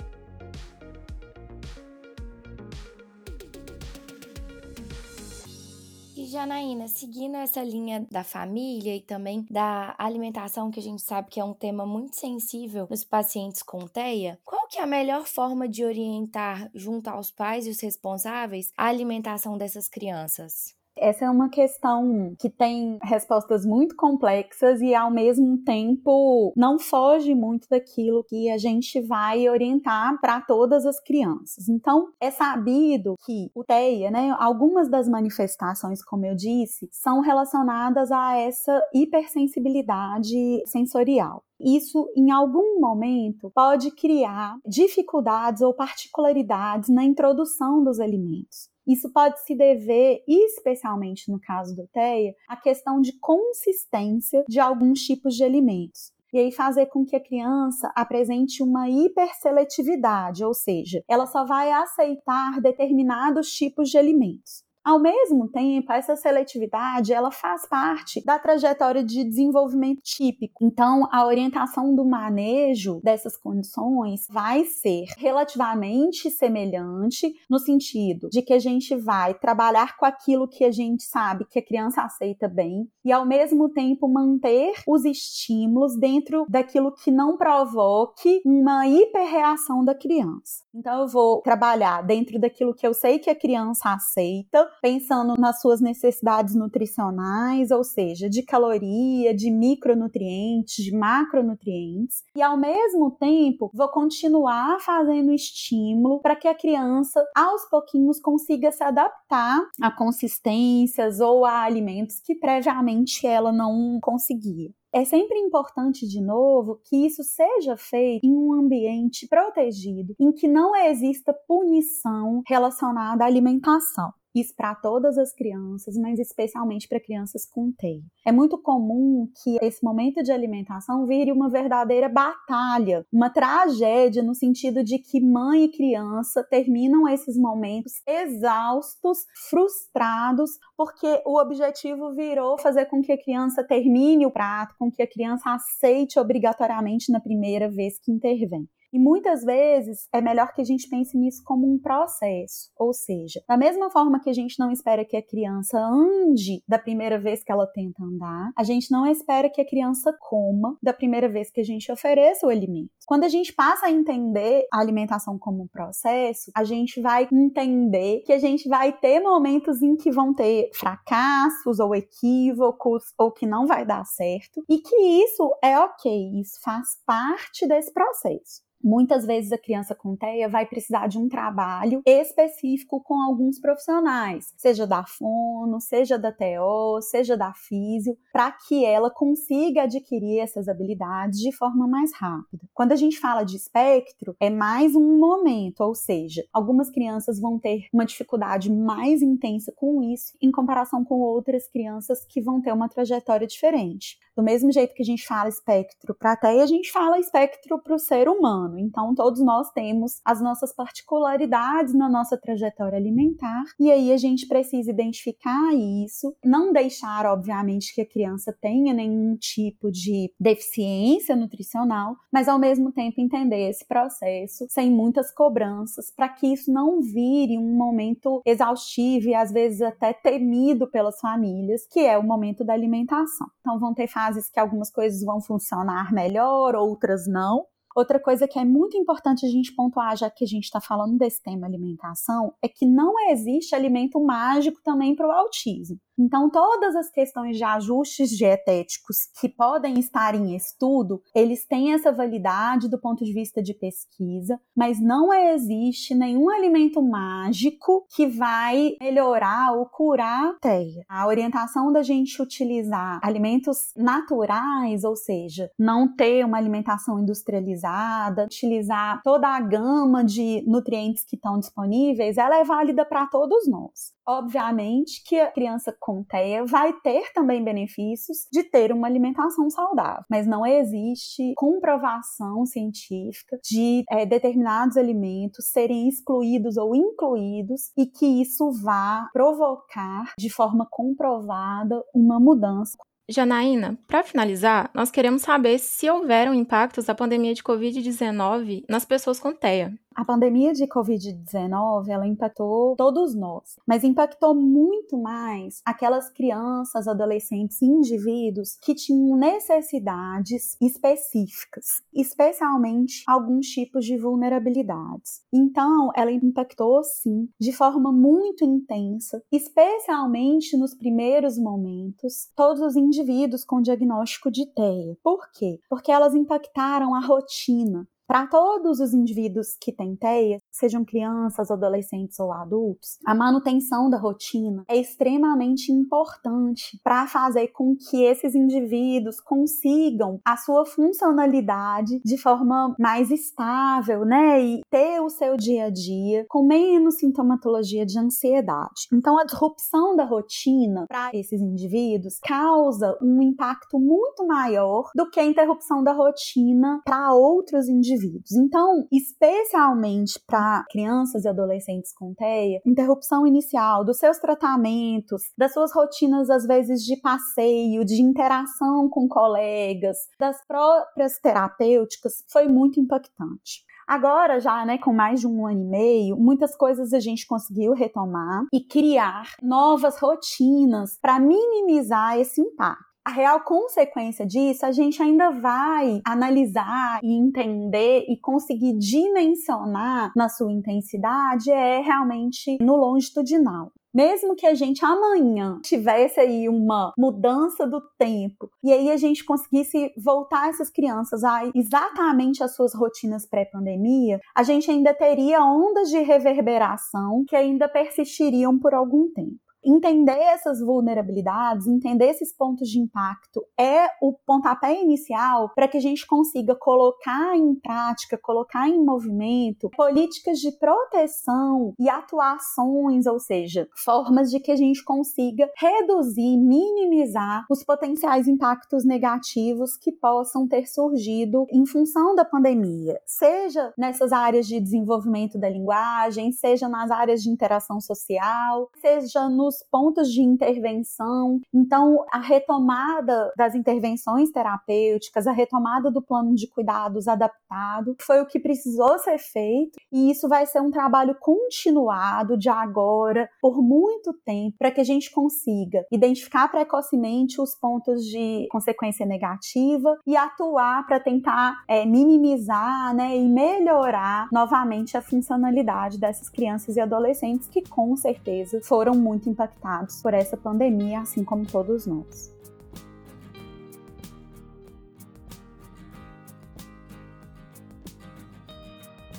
Janaína, 6.37 6.87
seguindo 6.87 7.35
essa 7.35 7.63
linha 7.63 8.05
da 8.11 8.23
família 8.23 8.95
e 8.95 9.01
também 9.01 9.43
da 9.49 9.95
alimentação, 9.97 10.69
que 10.69 10.79
a 10.79 10.83
gente 10.83 11.01
sabe 11.01 11.31
que 11.31 11.39
é 11.39 11.43
um 11.43 11.53
tema 11.53 11.83
muito 11.83 12.15
sensível 12.15 12.85
nos 12.91 13.03
pacientes 13.03 13.63
com 13.63 13.87
TEA, 13.87 14.39
qual 14.45 14.67
que 14.67 14.77
é 14.77 14.83
a 14.83 14.85
melhor 14.85 15.25
forma 15.25 15.67
de 15.67 15.83
orientar 15.83 16.69
junto 16.75 17.07
aos 17.07 17.31
pais 17.31 17.65
e 17.65 17.71
os 17.71 17.79
responsáveis 17.79 18.71
a 18.77 18.85
alimentação 18.85 19.57
dessas 19.57 19.89
crianças? 19.89 20.76
Essa 20.99 21.25
é 21.25 21.29
uma 21.29 21.49
questão 21.49 22.35
que 22.39 22.49
tem 22.49 22.97
respostas 23.03 23.65
muito 23.65 23.95
complexas 23.95 24.81
e, 24.81 24.93
ao 24.93 25.11
mesmo 25.11 25.57
tempo, 25.63 26.53
não 26.55 26.79
foge 26.79 27.33
muito 27.33 27.67
daquilo 27.69 28.23
que 28.23 28.49
a 28.49 28.57
gente 28.57 28.99
vai 29.01 29.47
orientar 29.49 30.19
para 30.19 30.41
todas 30.41 30.85
as 30.85 30.99
crianças. 30.99 31.67
Então, 31.69 32.07
é 32.19 32.31
sabido 32.31 33.15
que 33.25 33.49
o 33.53 33.63
TEA, 33.63 34.11
né, 34.11 34.35
algumas 34.39 34.89
das 34.89 35.07
manifestações, 35.07 36.03
como 36.03 36.25
eu 36.25 36.35
disse, 36.35 36.89
são 36.91 37.21
relacionadas 37.21 38.11
a 38.11 38.37
essa 38.37 38.81
hipersensibilidade 38.93 40.61
sensorial. 40.65 41.43
Isso, 41.59 42.07
em 42.15 42.31
algum 42.31 42.79
momento, 42.79 43.51
pode 43.53 43.89
criar 43.91 44.57
dificuldades 44.65 45.61
ou 45.61 45.73
particularidades 45.73 46.89
na 46.89 47.03
introdução 47.03 47.83
dos 47.83 47.99
alimentos. 47.99 48.69
Isso 48.87 49.11
pode 49.11 49.43
se 49.43 49.53
dever, 49.53 50.23
especialmente 50.27 51.29
no 51.29 51.39
caso 51.39 51.75
do 51.75 51.87
TEA, 51.87 52.33
à 52.47 52.55
questão 52.55 53.01
de 53.01 53.11
consistência 53.19 54.45
de 54.47 54.59
alguns 54.59 55.01
tipos 55.01 55.35
de 55.35 55.43
alimentos 55.43 56.15
e 56.33 56.39
aí 56.39 56.51
fazer 56.51 56.87
com 56.87 57.05
que 57.05 57.15
a 57.15 57.23
criança 57.23 57.91
apresente 57.95 58.61
uma 58.61 58.89
hiperseletividade, 58.89 60.43
ou 60.43 60.53
seja, 60.53 61.03
ela 61.07 61.25
só 61.25 61.45
vai 61.45 61.71
aceitar 61.71 62.61
determinados 62.61 63.49
tipos 63.51 63.89
de 63.89 63.97
alimentos. 63.97 64.66
Ao 64.87 64.97
mesmo 64.97 65.49
tempo, 65.49 65.91
essa 65.91 66.15
seletividade 66.15 67.11
ela 67.11 67.29
faz 67.29 67.67
parte 67.67 68.23
da 68.23 68.39
trajetória 68.39 69.03
de 69.03 69.21
desenvolvimento 69.25 70.01
típico. 70.01 70.63
Então, 70.63 71.09
a 71.11 71.25
orientação 71.25 71.93
do 71.93 72.05
manejo 72.05 73.01
dessas 73.03 73.35
condições 73.35 74.25
vai 74.29 74.63
ser 74.63 75.07
relativamente 75.17 76.31
semelhante 76.31 77.35
no 77.49 77.59
sentido 77.59 78.29
de 78.29 78.41
que 78.41 78.53
a 78.53 78.59
gente 78.59 78.95
vai 78.95 79.33
trabalhar 79.33 79.97
com 79.97 80.05
aquilo 80.05 80.47
que 80.47 80.63
a 80.63 80.71
gente 80.71 81.03
sabe 81.03 81.43
que 81.49 81.59
a 81.59 81.65
criança 81.65 82.03
aceita 82.03 82.47
bem 82.47 82.89
e 83.03 83.11
ao 83.11 83.25
mesmo 83.25 83.67
tempo 83.67 84.07
manter 84.07 84.71
os 84.87 85.03
estímulos 85.03 85.99
dentro 85.99 86.45
daquilo 86.47 86.93
que 86.93 87.11
não 87.11 87.35
provoque 87.35 88.41
uma 88.45 88.87
hiperreação 88.87 89.83
da 89.83 89.93
criança. 89.93 90.63
Então 90.77 91.01
eu 91.01 91.07
vou 91.07 91.41
trabalhar 91.41 92.03
dentro 92.03 92.39
daquilo 92.39 92.73
que 92.73 92.85
eu 92.85 92.93
sei 92.93 93.17
que 93.17 93.31
a 93.31 93.35
criança 93.35 93.91
aceita, 93.91 94.69
pensando 94.79 95.33
nas 95.39 95.59
suas 95.59 95.81
necessidades 95.81 96.53
nutricionais, 96.53 97.71
ou 97.71 97.83
seja, 97.83 98.29
de 98.29 98.43
caloria, 98.43 99.33
de 99.33 99.49
micronutrientes, 99.49 100.85
de 100.85 100.95
macronutrientes, 100.95 102.21
e 102.35 102.43
ao 102.43 102.55
mesmo 102.55 103.09
tempo 103.09 103.71
vou 103.73 103.89
continuar 103.89 104.79
fazendo 104.79 105.33
estímulo 105.33 106.21
para 106.21 106.35
que 106.35 106.47
a 106.47 106.53
criança 106.53 107.25
aos 107.35 107.67
pouquinhos 107.67 108.19
consiga 108.19 108.71
se 108.71 108.83
adaptar 108.83 109.59
a 109.81 109.89
consistências 109.89 111.19
ou 111.19 111.43
a 111.43 111.63
alimentos 111.63 112.19
que 112.19 112.35
previamente 112.35 113.25
ela 113.25 113.51
não 113.51 113.97
conseguia. 113.99 114.69
É 114.97 115.05
sempre 115.05 115.37
importante, 115.37 116.07
de 116.07 116.19
novo, 116.19 116.81
que 116.83 117.05
isso 117.05 117.23
seja 117.23 117.77
feito 117.77 118.25
em 118.25 118.35
um 118.35 118.51
ambiente 118.51 119.27
protegido, 119.27 120.15
em 120.19 120.31
que 120.31 120.47
não 120.47 120.75
exista 120.75 121.31
punição 121.47 122.41
relacionada 122.47 123.23
à 123.23 123.27
alimentação. 123.27 124.11
Isso 124.39 124.53
para 124.55 124.75
todas 124.75 125.17
as 125.17 125.33
crianças, 125.33 125.97
mas 125.97 126.19
especialmente 126.19 126.87
para 126.87 126.99
crianças 126.99 127.43
com 127.49 127.71
TEI. 127.71 128.03
É 128.23 128.31
muito 128.31 128.55
comum 128.59 129.27
que 129.43 129.57
esse 129.65 129.83
momento 129.83 130.21
de 130.21 130.31
alimentação 130.31 131.07
vire 131.07 131.31
uma 131.31 131.49
verdadeira 131.49 132.07
batalha, 132.07 133.03
uma 133.11 133.31
tragédia, 133.31 134.21
no 134.21 134.35
sentido 134.35 134.83
de 134.83 134.99
que 134.99 135.19
mãe 135.19 135.63
e 135.63 135.71
criança 135.71 136.43
terminam 136.43 137.09
esses 137.09 137.35
momentos 137.35 137.93
exaustos, 138.05 139.25
frustrados, 139.49 140.51
porque 140.77 141.19
o 141.25 141.41
objetivo 141.41 142.13
virou 142.13 142.59
fazer 142.59 142.85
com 142.85 143.01
que 143.01 143.11
a 143.11 143.19
criança 143.19 143.63
termine 143.63 144.27
o 144.27 144.31
prato, 144.31 144.75
com 144.77 144.91
que 144.91 145.01
a 145.01 145.07
criança 145.07 145.49
aceite 145.49 146.19
obrigatoriamente 146.19 147.11
na 147.11 147.19
primeira 147.19 147.71
vez 147.71 147.97
que 147.99 148.11
intervém. 148.11 148.69
E 148.93 148.99
muitas 148.99 149.43
vezes 149.43 150.07
é 150.13 150.21
melhor 150.21 150.53
que 150.53 150.61
a 150.61 150.65
gente 150.65 150.89
pense 150.89 151.17
nisso 151.17 151.41
como 151.45 151.71
um 151.71 151.77
processo, 151.77 152.71
ou 152.77 152.93
seja, 152.93 153.41
da 153.47 153.57
mesma 153.57 153.89
forma 153.89 154.19
que 154.19 154.29
a 154.29 154.33
gente 154.33 154.57
não 154.59 154.71
espera 154.71 155.05
que 155.05 155.17
a 155.17 155.25
criança 155.25 155.77
ande 155.77 156.63
da 156.67 156.79
primeira 156.79 157.19
vez 157.19 157.43
que 157.43 157.51
ela 157.51 157.67
tenta 157.67 158.03
andar, 158.03 158.51
a 158.57 158.63
gente 158.63 158.91
não 158.91 159.05
espera 159.05 159.49
que 159.49 159.61
a 159.61 159.67
criança 159.67 160.15
coma 160.19 160.77
da 160.81 160.93
primeira 160.93 161.27
vez 161.27 161.51
que 161.51 161.61
a 161.61 161.63
gente 161.63 161.91
ofereça 161.91 162.45
o 162.45 162.49
alimento. 162.49 162.89
Quando 163.05 163.23
a 163.23 163.29
gente 163.29 163.53
passa 163.53 163.87
a 163.87 163.91
entender 163.91 164.65
a 164.71 164.79
alimentação 164.79 165.37
como 165.37 165.63
um 165.63 165.67
processo, 165.67 166.51
a 166.55 166.63
gente 166.63 167.01
vai 167.01 167.27
entender 167.31 168.21
que 168.25 168.33
a 168.33 168.37
gente 168.37 168.67
vai 168.67 168.91
ter 168.91 169.19
momentos 169.19 169.81
em 169.81 169.95
que 169.95 170.11
vão 170.11 170.33
ter 170.33 170.69
fracassos 170.73 171.79
ou 171.79 171.95
equívocos 171.95 173.03
ou 173.17 173.31
que 173.31 173.45
não 173.45 173.65
vai 173.65 173.85
dar 173.85 174.05
certo 174.05 174.63
e 174.69 174.79
que 174.79 174.95
isso 174.95 175.55
é 175.63 175.79
ok, 175.79 176.39
isso 176.39 176.59
faz 176.63 176.87
parte 177.05 177.67
desse 177.67 177.93
processo. 177.93 178.67
Muitas 178.83 179.25
vezes 179.25 179.51
a 179.51 179.57
criança 179.57 179.95
com 179.95 180.15
TEA 180.15 180.47
vai 180.47 180.65
precisar 180.65 181.07
de 181.07 181.17
um 181.17 181.27
trabalho 181.27 182.01
específico 182.05 183.01
com 183.01 183.19
alguns 183.21 183.59
profissionais, 183.59 184.53
seja 184.55 184.85
da 184.85 185.03
fono, 185.03 185.81
seja 185.81 186.17
da 186.17 186.31
TO, 186.31 187.01
seja 187.01 187.35
da 187.35 187.53
físio, 187.53 188.15
para 188.31 188.51
que 188.51 188.85
ela 188.85 189.09
consiga 189.09 189.83
adquirir 189.83 190.39
essas 190.39 190.67
habilidades 190.67 191.39
de 191.39 191.51
forma 191.51 191.87
mais 191.87 192.13
rápida. 192.13 192.67
Quando 192.73 192.91
a 192.91 192.95
gente 192.95 193.19
fala 193.19 193.43
de 193.43 193.55
espectro, 193.55 194.35
é 194.39 194.49
mais 194.49 194.95
um 194.95 195.17
momento, 195.17 195.81
ou 195.81 195.95
seja, 195.95 196.45
algumas 196.53 196.91
crianças 196.91 197.39
vão 197.39 197.59
ter 197.59 197.87
uma 197.91 198.05
dificuldade 198.05 198.71
mais 198.71 199.21
intensa 199.21 199.73
com 199.75 200.03
isso 200.03 200.37
em 200.41 200.51
comparação 200.51 201.03
com 201.03 201.19
outras 201.19 201.67
crianças 201.67 202.23
que 202.25 202.41
vão 202.41 202.61
ter 202.61 202.71
uma 202.71 202.87
trajetória 202.87 203.47
diferente. 203.47 204.17
Do 204.35 204.43
mesmo 204.43 204.71
jeito 204.71 204.93
que 204.93 205.01
a 205.01 205.05
gente 205.05 205.25
fala 205.25 205.49
espectro 205.49 206.13
para 206.13 206.35
TEA, 206.35 206.61
a 206.61 206.67
gente 206.67 206.91
fala 206.91 207.19
espectro 207.19 207.79
para 207.79 207.95
o 207.95 207.99
ser 207.99 208.29
humano 208.29 208.66
humano. 208.67 208.79
Então, 208.79 209.15
todos 209.15 209.41
nós 209.41 209.71
temos 209.71 210.19
as 210.23 210.41
nossas 210.41 210.73
particularidades 210.73 211.93
na 211.93 212.09
nossa 212.09 212.37
trajetória 212.37 212.97
alimentar, 212.97 213.63
e 213.79 213.91
aí 213.91 214.11
a 214.11 214.17
gente 214.17 214.47
precisa 214.47 214.91
identificar 214.91 215.73
isso, 215.73 216.35
não 216.43 216.71
deixar, 216.71 217.25
obviamente, 217.25 217.93
que 217.93 218.01
a 218.01 218.09
criança 218.09 218.55
tenha 218.61 218.93
nenhum 218.93 219.35
tipo 219.35 219.91
de 219.91 220.31
deficiência 220.39 221.35
nutricional, 221.35 222.15
mas 222.31 222.47
ao 222.47 222.59
mesmo 222.59 222.91
tempo 222.91 223.21
entender 223.21 223.69
esse 223.69 223.85
processo 223.87 224.65
sem 224.69 224.91
muitas 224.91 225.33
cobranças, 225.33 226.11
para 226.15 226.29
que 226.29 226.47
isso 226.47 226.71
não 226.71 227.01
vire 227.01 227.57
um 227.57 227.75
momento 227.75 228.41
exaustivo 228.45 229.29
e 229.29 229.35
às 229.35 229.51
vezes 229.51 229.81
até 229.81 230.13
temido 230.13 230.87
pelas 230.89 231.19
famílias, 231.19 231.87
que 231.89 231.99
é 231.99 232.17
o 232.17 232.23
momento 232.23 232.63
da 232.63 232.73
alimentação. 232.73 233.47
Então, 233.61 233.79
vão 233.79 233.93
ter 233.93 234.07
fases 234.07 234.49
que 234.49 234.59
algumas 234.59 234.91
coisas 234.91 235.23
vão 235.23 235.41
funcionar 235.41 236.13
melhor, 236.13 236.75
outras 236.75 237.27
não, 237.27 237.65
Outra 237.97 238.19
coisa 238.19 238.47
que 238.47 238.59
é 238.59 238.63
muito 238.63 238.95
importante 238.95 239.43
a 239.43 239.49
gente 239.49 239.73
pontuar, 239.73 240.15
já 240.15 240.29
que 240.29 240.43
a 240.43 240.47
gente 240.47 240.65
está 240.65 240.79
falando 240.79 241.17
desse 241.17 241.41
tema 241.41 241.65
alimentação, 241.65 242.53
é 242.61 242.67
que 242.67 242.85
não 242.85 243.15
existe 243.31 243.73
alimento 243.73 244.23
mágico 244.23 244.79
também 244.83 245.15
para 245.15 245.27
o 245.27 245.31
autismo. 245.31 245.97
Então, 246.19 246.49
todas 246.49 246.95
as 246.95 247.09
questões 247.09 247.57
de 247.57 247.63
ajustes 247.63 248.29
dietéticos 248.31 249.17
que 249.39 249.47
podem 249.47 249.99
estar 249.99 250.33
em 250.33 250.55
estudo, 250.55 251.21
eles 251.35 251.65
têm 251.65 251.93
essa 251.93 252.11
validade 252.11 252.89
do 252.89 252.99
ponto 252.99 253.23
de 253.23 253.31
vista 253.31 253.61
de 253.61 253.73
pesquisa, 253.73 254.59
mas 254.75 254.99
não 254.99 255.31
existe 255.31 256.15
nenhum 256.15 256.49
alimento 256.49 257.01
mágico 257.01 258.05
que 258.15 258.25
vai 258.25 258.95
melhorar 258.99 259.73
ou 259.73 259.85
curar 259.85 260.49
a 260.49 260.53
TEA. 260.59 261.05
A 261.07 261.27
orientação 261.27 261.91
da 261.91 262.01
gente 262.01 262.41
utilizar 262.41 263.19
alimentos 263.21 263.77
naturais, 263.95 265.03
ou 265.03 265.15
seja, 265.15 265.69
não 265.77 266.13
ter 266.15 266.43
uma 266.43 266.57
alimentação 266.57 267.19
industrializada, 267.19 268.45
utilizar 268.45 269.21
toda 269.23 269.47
a 269.47 269.59
gama 269.59 270.23
de 270.23 270.63
nutrientes 270.67 271.23
que 271.23 271.35
estão 271.35 271.59
disponíveis, 271.59 272.37
ela 272.37 272.57
é 272.57 272.63
válida 272.63 273.05
para 273.05 273.27
todos 273.27 273.67
nós. 273.67 274.16
Obviamente 274.27 275.23
que 275.25 275.39
a 275.39 275.51
criança 275.51 275.95
com 275.99 276.23
TEA 276.23 276.65
vai 276.65 276.93
ter 277.01 277.31
também 277.33 277.63
benefícios 277.63 278.47
de 278.51 278.63
ter 278.63 278.91
uma 278.91 279.07
alimentação 279.07 279.69
saudável, 279.69 280.23
mas 280.29 280.45
não 280.45 280.65
existe 280.65 281.53
comprovação 281.55 282.65
científica 282.65 283.57
de 283.63 284.03
é, 284.11 284.25
determinados 284.25 284.97
alimentos 284.97 285.69
serem 285.69 286.09
excluídos 286.09 286.75
ou 286.75 286.93
incluídos 286.93 287.91
e 287.97 288.05
que 288.05 288.41
isso 288.41 288.71
vá 288.83 289.29
provocar 289.31 290.33
de 290.37 290.49
forma 290.49 290.87
comprovada 290.89 292.03
uma 292.13 292.39
mudança 292.39 292.97
Janaína, 293.29 293.99
para 294.07 294.23
finalizar, 294.23 294.89
nós 294.93 295.11
queremos 295.11 295.41
saber 295.41 295.79
se 295.79 296.09
houveram 296.09 296.53
impactos 296.53 297.05
da 297.05 297.13
pandemia 297.13 297.53
de 297.53 297.61
Covid-19 297.61 298.85
nas 298.87 299.03
pessoas 299.03 299.37
com 299.37 299.53
TEA. 299.53 299.93
A 300.17 300.25
pandemia 300.25 300.73
de 300.73 300.87
Covid-19, 300.87 302.07
ela 302.07 302.25
impactou 302.25 302.95
todos 302.95 303.35
nós, 303.35 303.75
mas 303.85 304.03
impactou 304.03 304.55
muito 304.55 305.15
mais 305.15 305.79
aquelas 305.85 306.27
crianças, 306.31 307.07
adolescentes 307.07 307.79
e 307.83 307.85
indivíduos 307.85 308.79
que 308.81 308.95
tinham 308.95 309.37
necessidades 309.37 310.75
específicas, 310.81 312.01
especialmente 312.11 313.21
alguns 313.27 313.67
tipos 313.67 314.05
de 314.05 314.17
vulnerabilidades. 314.17 315.43
Então, 315.53 316.09
ela 316.15 316.31
impactou 316.31 317.03
sim, 317.03 317.47
de 317.61 317.71
forma 317.71 318.11
muito 318.11 318.65
intensa, 318.65 319.43
especialmente 319.51 320.75
nos 320.75 320.95
primeiros 320.95 321.59
momentos, 321.59 322.49
todos 322.55 322.81
os 322.81 322.95
indivíduos 322.95 323.63
com 323.63 323.83
diagnóstico 323.83 324.49
de 324.49 324.65
TEA. 324.65 325.15
Por 325.23 325.47
quê? 325.51 325.79
Porque 325.87 326.11
elas 326.11 326.33
impactaram 326.33 327.13
a 327.13 327.19
rotina, 327.19 328.07
para 328.27 328.45
todos 328.45 328.99
os 328.99 329.13
indivíduos 329.13 329.77
que 329.79 329.93
têm 329.93 330.13
TEA, 330.13 330.59
sejam 330.69 331.05
crianças, 331.05 331.71
adolescentes 331.71 332.37
ou 332.39 332.51
adultos, 332.51 333.17
a 333.25 333.33
manutenção 333.33 334.09
da 334.09 334.17
rotina 334.17 334.83
é 334.89 334.97
extremamente 334.97 335.93
importante 335.93 336.99
para 337.01 337.25
fazer 337.25 337.69
com 337.69 337.95
que 337.95 338.25
esses 338.25 338.53
indivíduos 338.53 339.39
consigam 339.39 340.41
a 340.45 340.57
sua 340.57 340.85
funcionalidade 340.85 342.19
de 342.23 342.37
forma 342.37 342.93
mais 342.99 343.31
estável, 343.31 344.25
né? 344.25 344.61
E 344.61 344.81
ter 344.89 345.21
o 345.21 345.29
seu 345.29 345.55
dia 345.55 345.85
a 345.85 345.89
dia 345.89 346.45
com 346.49 346.67
menos 346.67 347.19
sintomatologia 347.19 348.05
de 348.05 348.19
ansiedade. 348.19 349.07
Então, 349.13 349.39
a 349.39 349.45
disrupção 349.45 350.17
da 350.17 350.25
rotina 350.25 351.05
para 351.07 351.31
esses 351.33 351.61
indivíduos 351.61 352.39
causa 352.43 353.17
um 353.21 353.41
impacto 353.41 353.97
muito 353.97 354.45
maior 354.45 355.09
do 355.15 355.29
que 355.29 355.39
a 355.39 355.45
interrupção 355.45 356.03
da 356.03 356.11
rotina 356.11 357.01
para 357.05 357.33
outros 357.33 357.87
indivíduos 357.87 358.16
indivíduos. 358.17 358.51
Então, 358.51 359.07
especialmente 359.11 360.39
para 360.45 360.83
crianças 360.89 361.45
e 361.45 361.47
adolescentes 361.47 362.13
com 362.13 362.33
TEA, 362.33 362.81
interrupção 362.85 363.45
inicial 363.45 364.03
dos 364.03 364.17
seus 364.17 364.37
tratamentos, 364.37 365.51
das 365.57 365.73
suas 365.73 365.93
rotinas, 365.93 366.49
às 366.49 366.65
vezes, 366.65 367.03
de 367.03 367.17
passeio, 367.17 368.03
de 368.03 368.21
interação 368.21 369.09
com 369.09 369.27
colegas, 369.27 370.17
das 370.39 370.65
próprias 370.65 371.39
terapêuticas, 371.39 372.43
foi 372.51 372.67
muito 372.67 372.99
impactante. 372.99 373.85
Agora, 374.07 374.57
já 374.61 374.85
né, 374.85 374.97
com 374.97 375.11
mais 375.11 375.41
de 375.41 375.47
um 375.47 375.67
ano 375.67 375.81
e 375.81 375.85
meio, 375.85 376.37
muitas 376.37 376.73
coisas 376.77 377.11
a 377.11 377.19
gente 377.19 377.45
conseguiu 377.45 377.91
retomar 377.91 378.63
e 378.71 378.79
criar 378.79 379.55
novas 379.61 380.17
rotinas 380.17 381.17
para 381.21 381.37
minimizar 381.39 382.39
esse 382.39 382.61
impacto. 382.61 383.06
A 383.27 383.29
real 383.29 383.59
consequência 383.59 384.45
disso, 384.45 384.85
a 384.85 384.91
gente 384.93 385.21
ainda 385.21 385.49
vai 385.49 386.21
analisar 386.25 387.19
e 387.21 387.37
entender 387.37 388.23
e 388.29 388.39
conseguir 388.39 388.97
dimensionar 388.97 390.31
na 390.33 390.47
sua 390.47 390.71
intensidade 390.71 391.69
é 391.69 391.99
realmente 391.99 392.77
no 392.79 392.95
longitudinal. 392.95 393.91
Mesmo 394.15 394.55
que 394.55 394.65
a 394.65 394.73
gente 394.73 395.03
amanhã 395.03 395.77
tivesse 395.83 396.39
aí 396.39 396.69
uma 396.69 397.11
mudança 397.17 397.85
do 397.85 398.01
tempo 398.17 398.69
e 398.81 398.93
aí 398.93 399.11
a 399.11 399.17
gente 399.17 399.43
conseguisse 399.43 400.13
voltar 400.17 400.69
essas 400.69 400.89
crianças 400.89 401.43
a 401.43 401.69
exatamente 401.75 402.63
as 402.63 402.75
suas 402.77 402.95
rotinas 402.95 403.45
pré-pandemia, 403.45 404.39
a 404.55 404.63
gente 404.63 404.89
ainda 404.89 405.13
teria 405.13 405.61
ondas 405.65 406.09
de 406.09 406.19
reverberação 406.19 407.43
que 407.45 407.57
ainda 407.57 407.89
persistiriam 407.89 408.79
por 408.79 408.93
algum 408.93 409.29
tempo 409.33 409.66
entender 409.87 410.37
essas 410.37 410.81
vulnerabilidades, 410.81 411.87
entender 411.87 412.25
esses 412.25 412.53
pontos 412.53 412.89
de 412.89 412.99
impacto 412.99 413.63
é 413.79 414.07
o 414.21 414.33
pontapé 414.33 415.01
inicial 415.01 415.71
para 415.73 415.87
que 415.87 415.97
a 415.97 416.01
gente 416.01 416.27
consiga 416.27 416.75
colocar 416.75 417.55
em 417.55 417.73
prática, 417.75 418.37
colocar 418.37 418.89
em 418.89 419.03
movimento 419.03 419.89
políticas 419.95 420.59
de 420.59 420.71
proteção 420.71 421.93
e 421.97 422.09
atuações, 422.09 423.25
ou 423.25 423.39
seja, 423.39 423.87
formas 423.95 424.51
de 424.51 424.59
que 424.59 424.71
a 424.71 424.75
gente 424.75 425.03
consiga 425.03 425.69
reduzir, 425.77 426.57
minimizar 426.57 427.65
os 427.69 427.83
potenciais 427.83 428.47
impactos 428.47 429.05
negativos 429.05 429.95
que 429.95 430.11
possam 430.11 430.67
ter 430.67 430.85
surgido 430.87 431.65
em 431.71 431.85
função 431.85 432.35
da 432.35 432.43
pandemia, 432.43 433.21
seja 433.25 433.93
nessas 433.97 434.33
áreas 434.33 434.67
de 434.67 434.79
desenvolvimento 434.79 435.57
da 435.57 435.69
linguagem, 435.69 436.51
seja 436.51 436.89
nas 436.89 437.09
áreas 437.11 437.41
de 437.41 437.49
interação 437.49 438.01
social, 438.01 438.89
seja 438.99 439.47
nos 439.47 439.76
pontos 439.89 440.31
de 440.31 440.41
intervenção. 440.41 441.59
Então, 441.73 442.25
a 442.31 442.39
retomada 442.39 443.51
das 443.57 443.75
intervenções 443.75 444.51
terapêuticas, 444.51 445.47
a 445.47 445.51
retomada 445.51 446.11
do 446.11 446.21
plano 446.21 446.55
de 446.55 446.67
cuidados 446.67 447.27
adaptado, 447.27 448.15
foi 448.21 448.41
o 448.41 448.45
que 448.45 448.59
precisou 448.59 449.17
ser 449.19 449.37
feito, 449.37 449.97
e 450.11 450.31
isso 450.31 450.47
vai 450.47 450.65
ser 450.65 450.81
um 450.81 450.91
trabalho 450.91 451.35
continuado 451.39 452.57
de 452.57 452.69
agora 452.69 453.49
por 453.61 453.81
muito 453.81 454.33
tempo 454.45 454.75
para 454.77 454.91
que 454.91 455.01
a 455.01 455.03
gente 455.03 455.31
consiga 455.31 456.05
identificar 456.11 456.69
precocemente 456.69 457.61
os 457.61 457.75
pontos 457.75 458.23
de 458.25 458.67
consequência 458.71 459.25
negativa 459.25 460.17
e 460.25 460.35
atuar 460.35 461.05
para 461.05 461.19
tentar 461.19 461.83
é, 461.87 462.05
minimizar 462.05 463.15
né, 463.15 463.35
e 463.35 463.47
melhorar 463.47 464.47
novamente 464.51 465.17
a 465.17 465.21
funcionalidade 465.21 466.19
dessas 466.19 466.49
crianças 466.49 466.95
e 466.95 466.99
adolescentes 466.99 467.67
que 467.67 467.81
com 467.81 468.15
certeza 468.15 468.79
foram 468.83 469.13
muito 469.13 469.49
impactadas 469.49 469.66
impactados 469.67 470.21
por 470.21 470.33
essa 470.33 470.55
pandemia, 470.55 471.19
assim 471.19 471.43
como 471.43 471.65
todos 471.65 472.05
nós. 472.05 472.55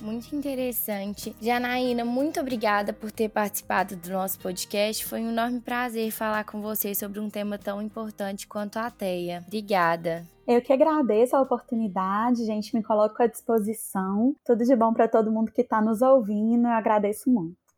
Muito 0.00 0.34
interessante. 0.34 1.36
Janaína, 1.40 2.04
muito 2.04 2.40
obrigada 2.40 2.92
por 2.92 3.10
ter 3.10 3.28
participado 3.28 3.96
do 3.96 4.08
nosso 4.10 4.38
podcast. 4.38 5.04
Foi 5.04 5.20
um 5.20 5.30
enorme 5.30 5.60
prazer 5.60 6.10
falar 6.12 6.44
com 6.44 6.62
você 6.62 6.94
sobre 6.94 7.20
um 7.20 7.28
tema 7.28 7.58
tão 7.58 7.82
importante 7.82 8.46
quanto 8.46 8.78
a 8.78 8.90
TEA. 8.90 9.44
Obrigada. 9.46 10.24
Eu 10.46 10.62
que 10.62 10.72
agradeço 10.72 11.36
a 11.36 11.42
oportunidade, 11.42 12.46
gente, 12.46 12.74
me 12.74 12.82
coloco 12.82 13.22
à 13.22 13.26
disposição. 13.26 14.34
Tudo 14.46 14.64
de 14.64 14.74
bom 14.74 14.94
para 14.94 15.08
todo 15.08 15.30
mundo 15.30 15.52
que 15.52 15.60
está 15.60 15.82
nos 15.82 16.00
ouvindo, 16.00 16.66
eu 16.66 16.72
agradeço 16.72 17.28
muito. 17.28 17.58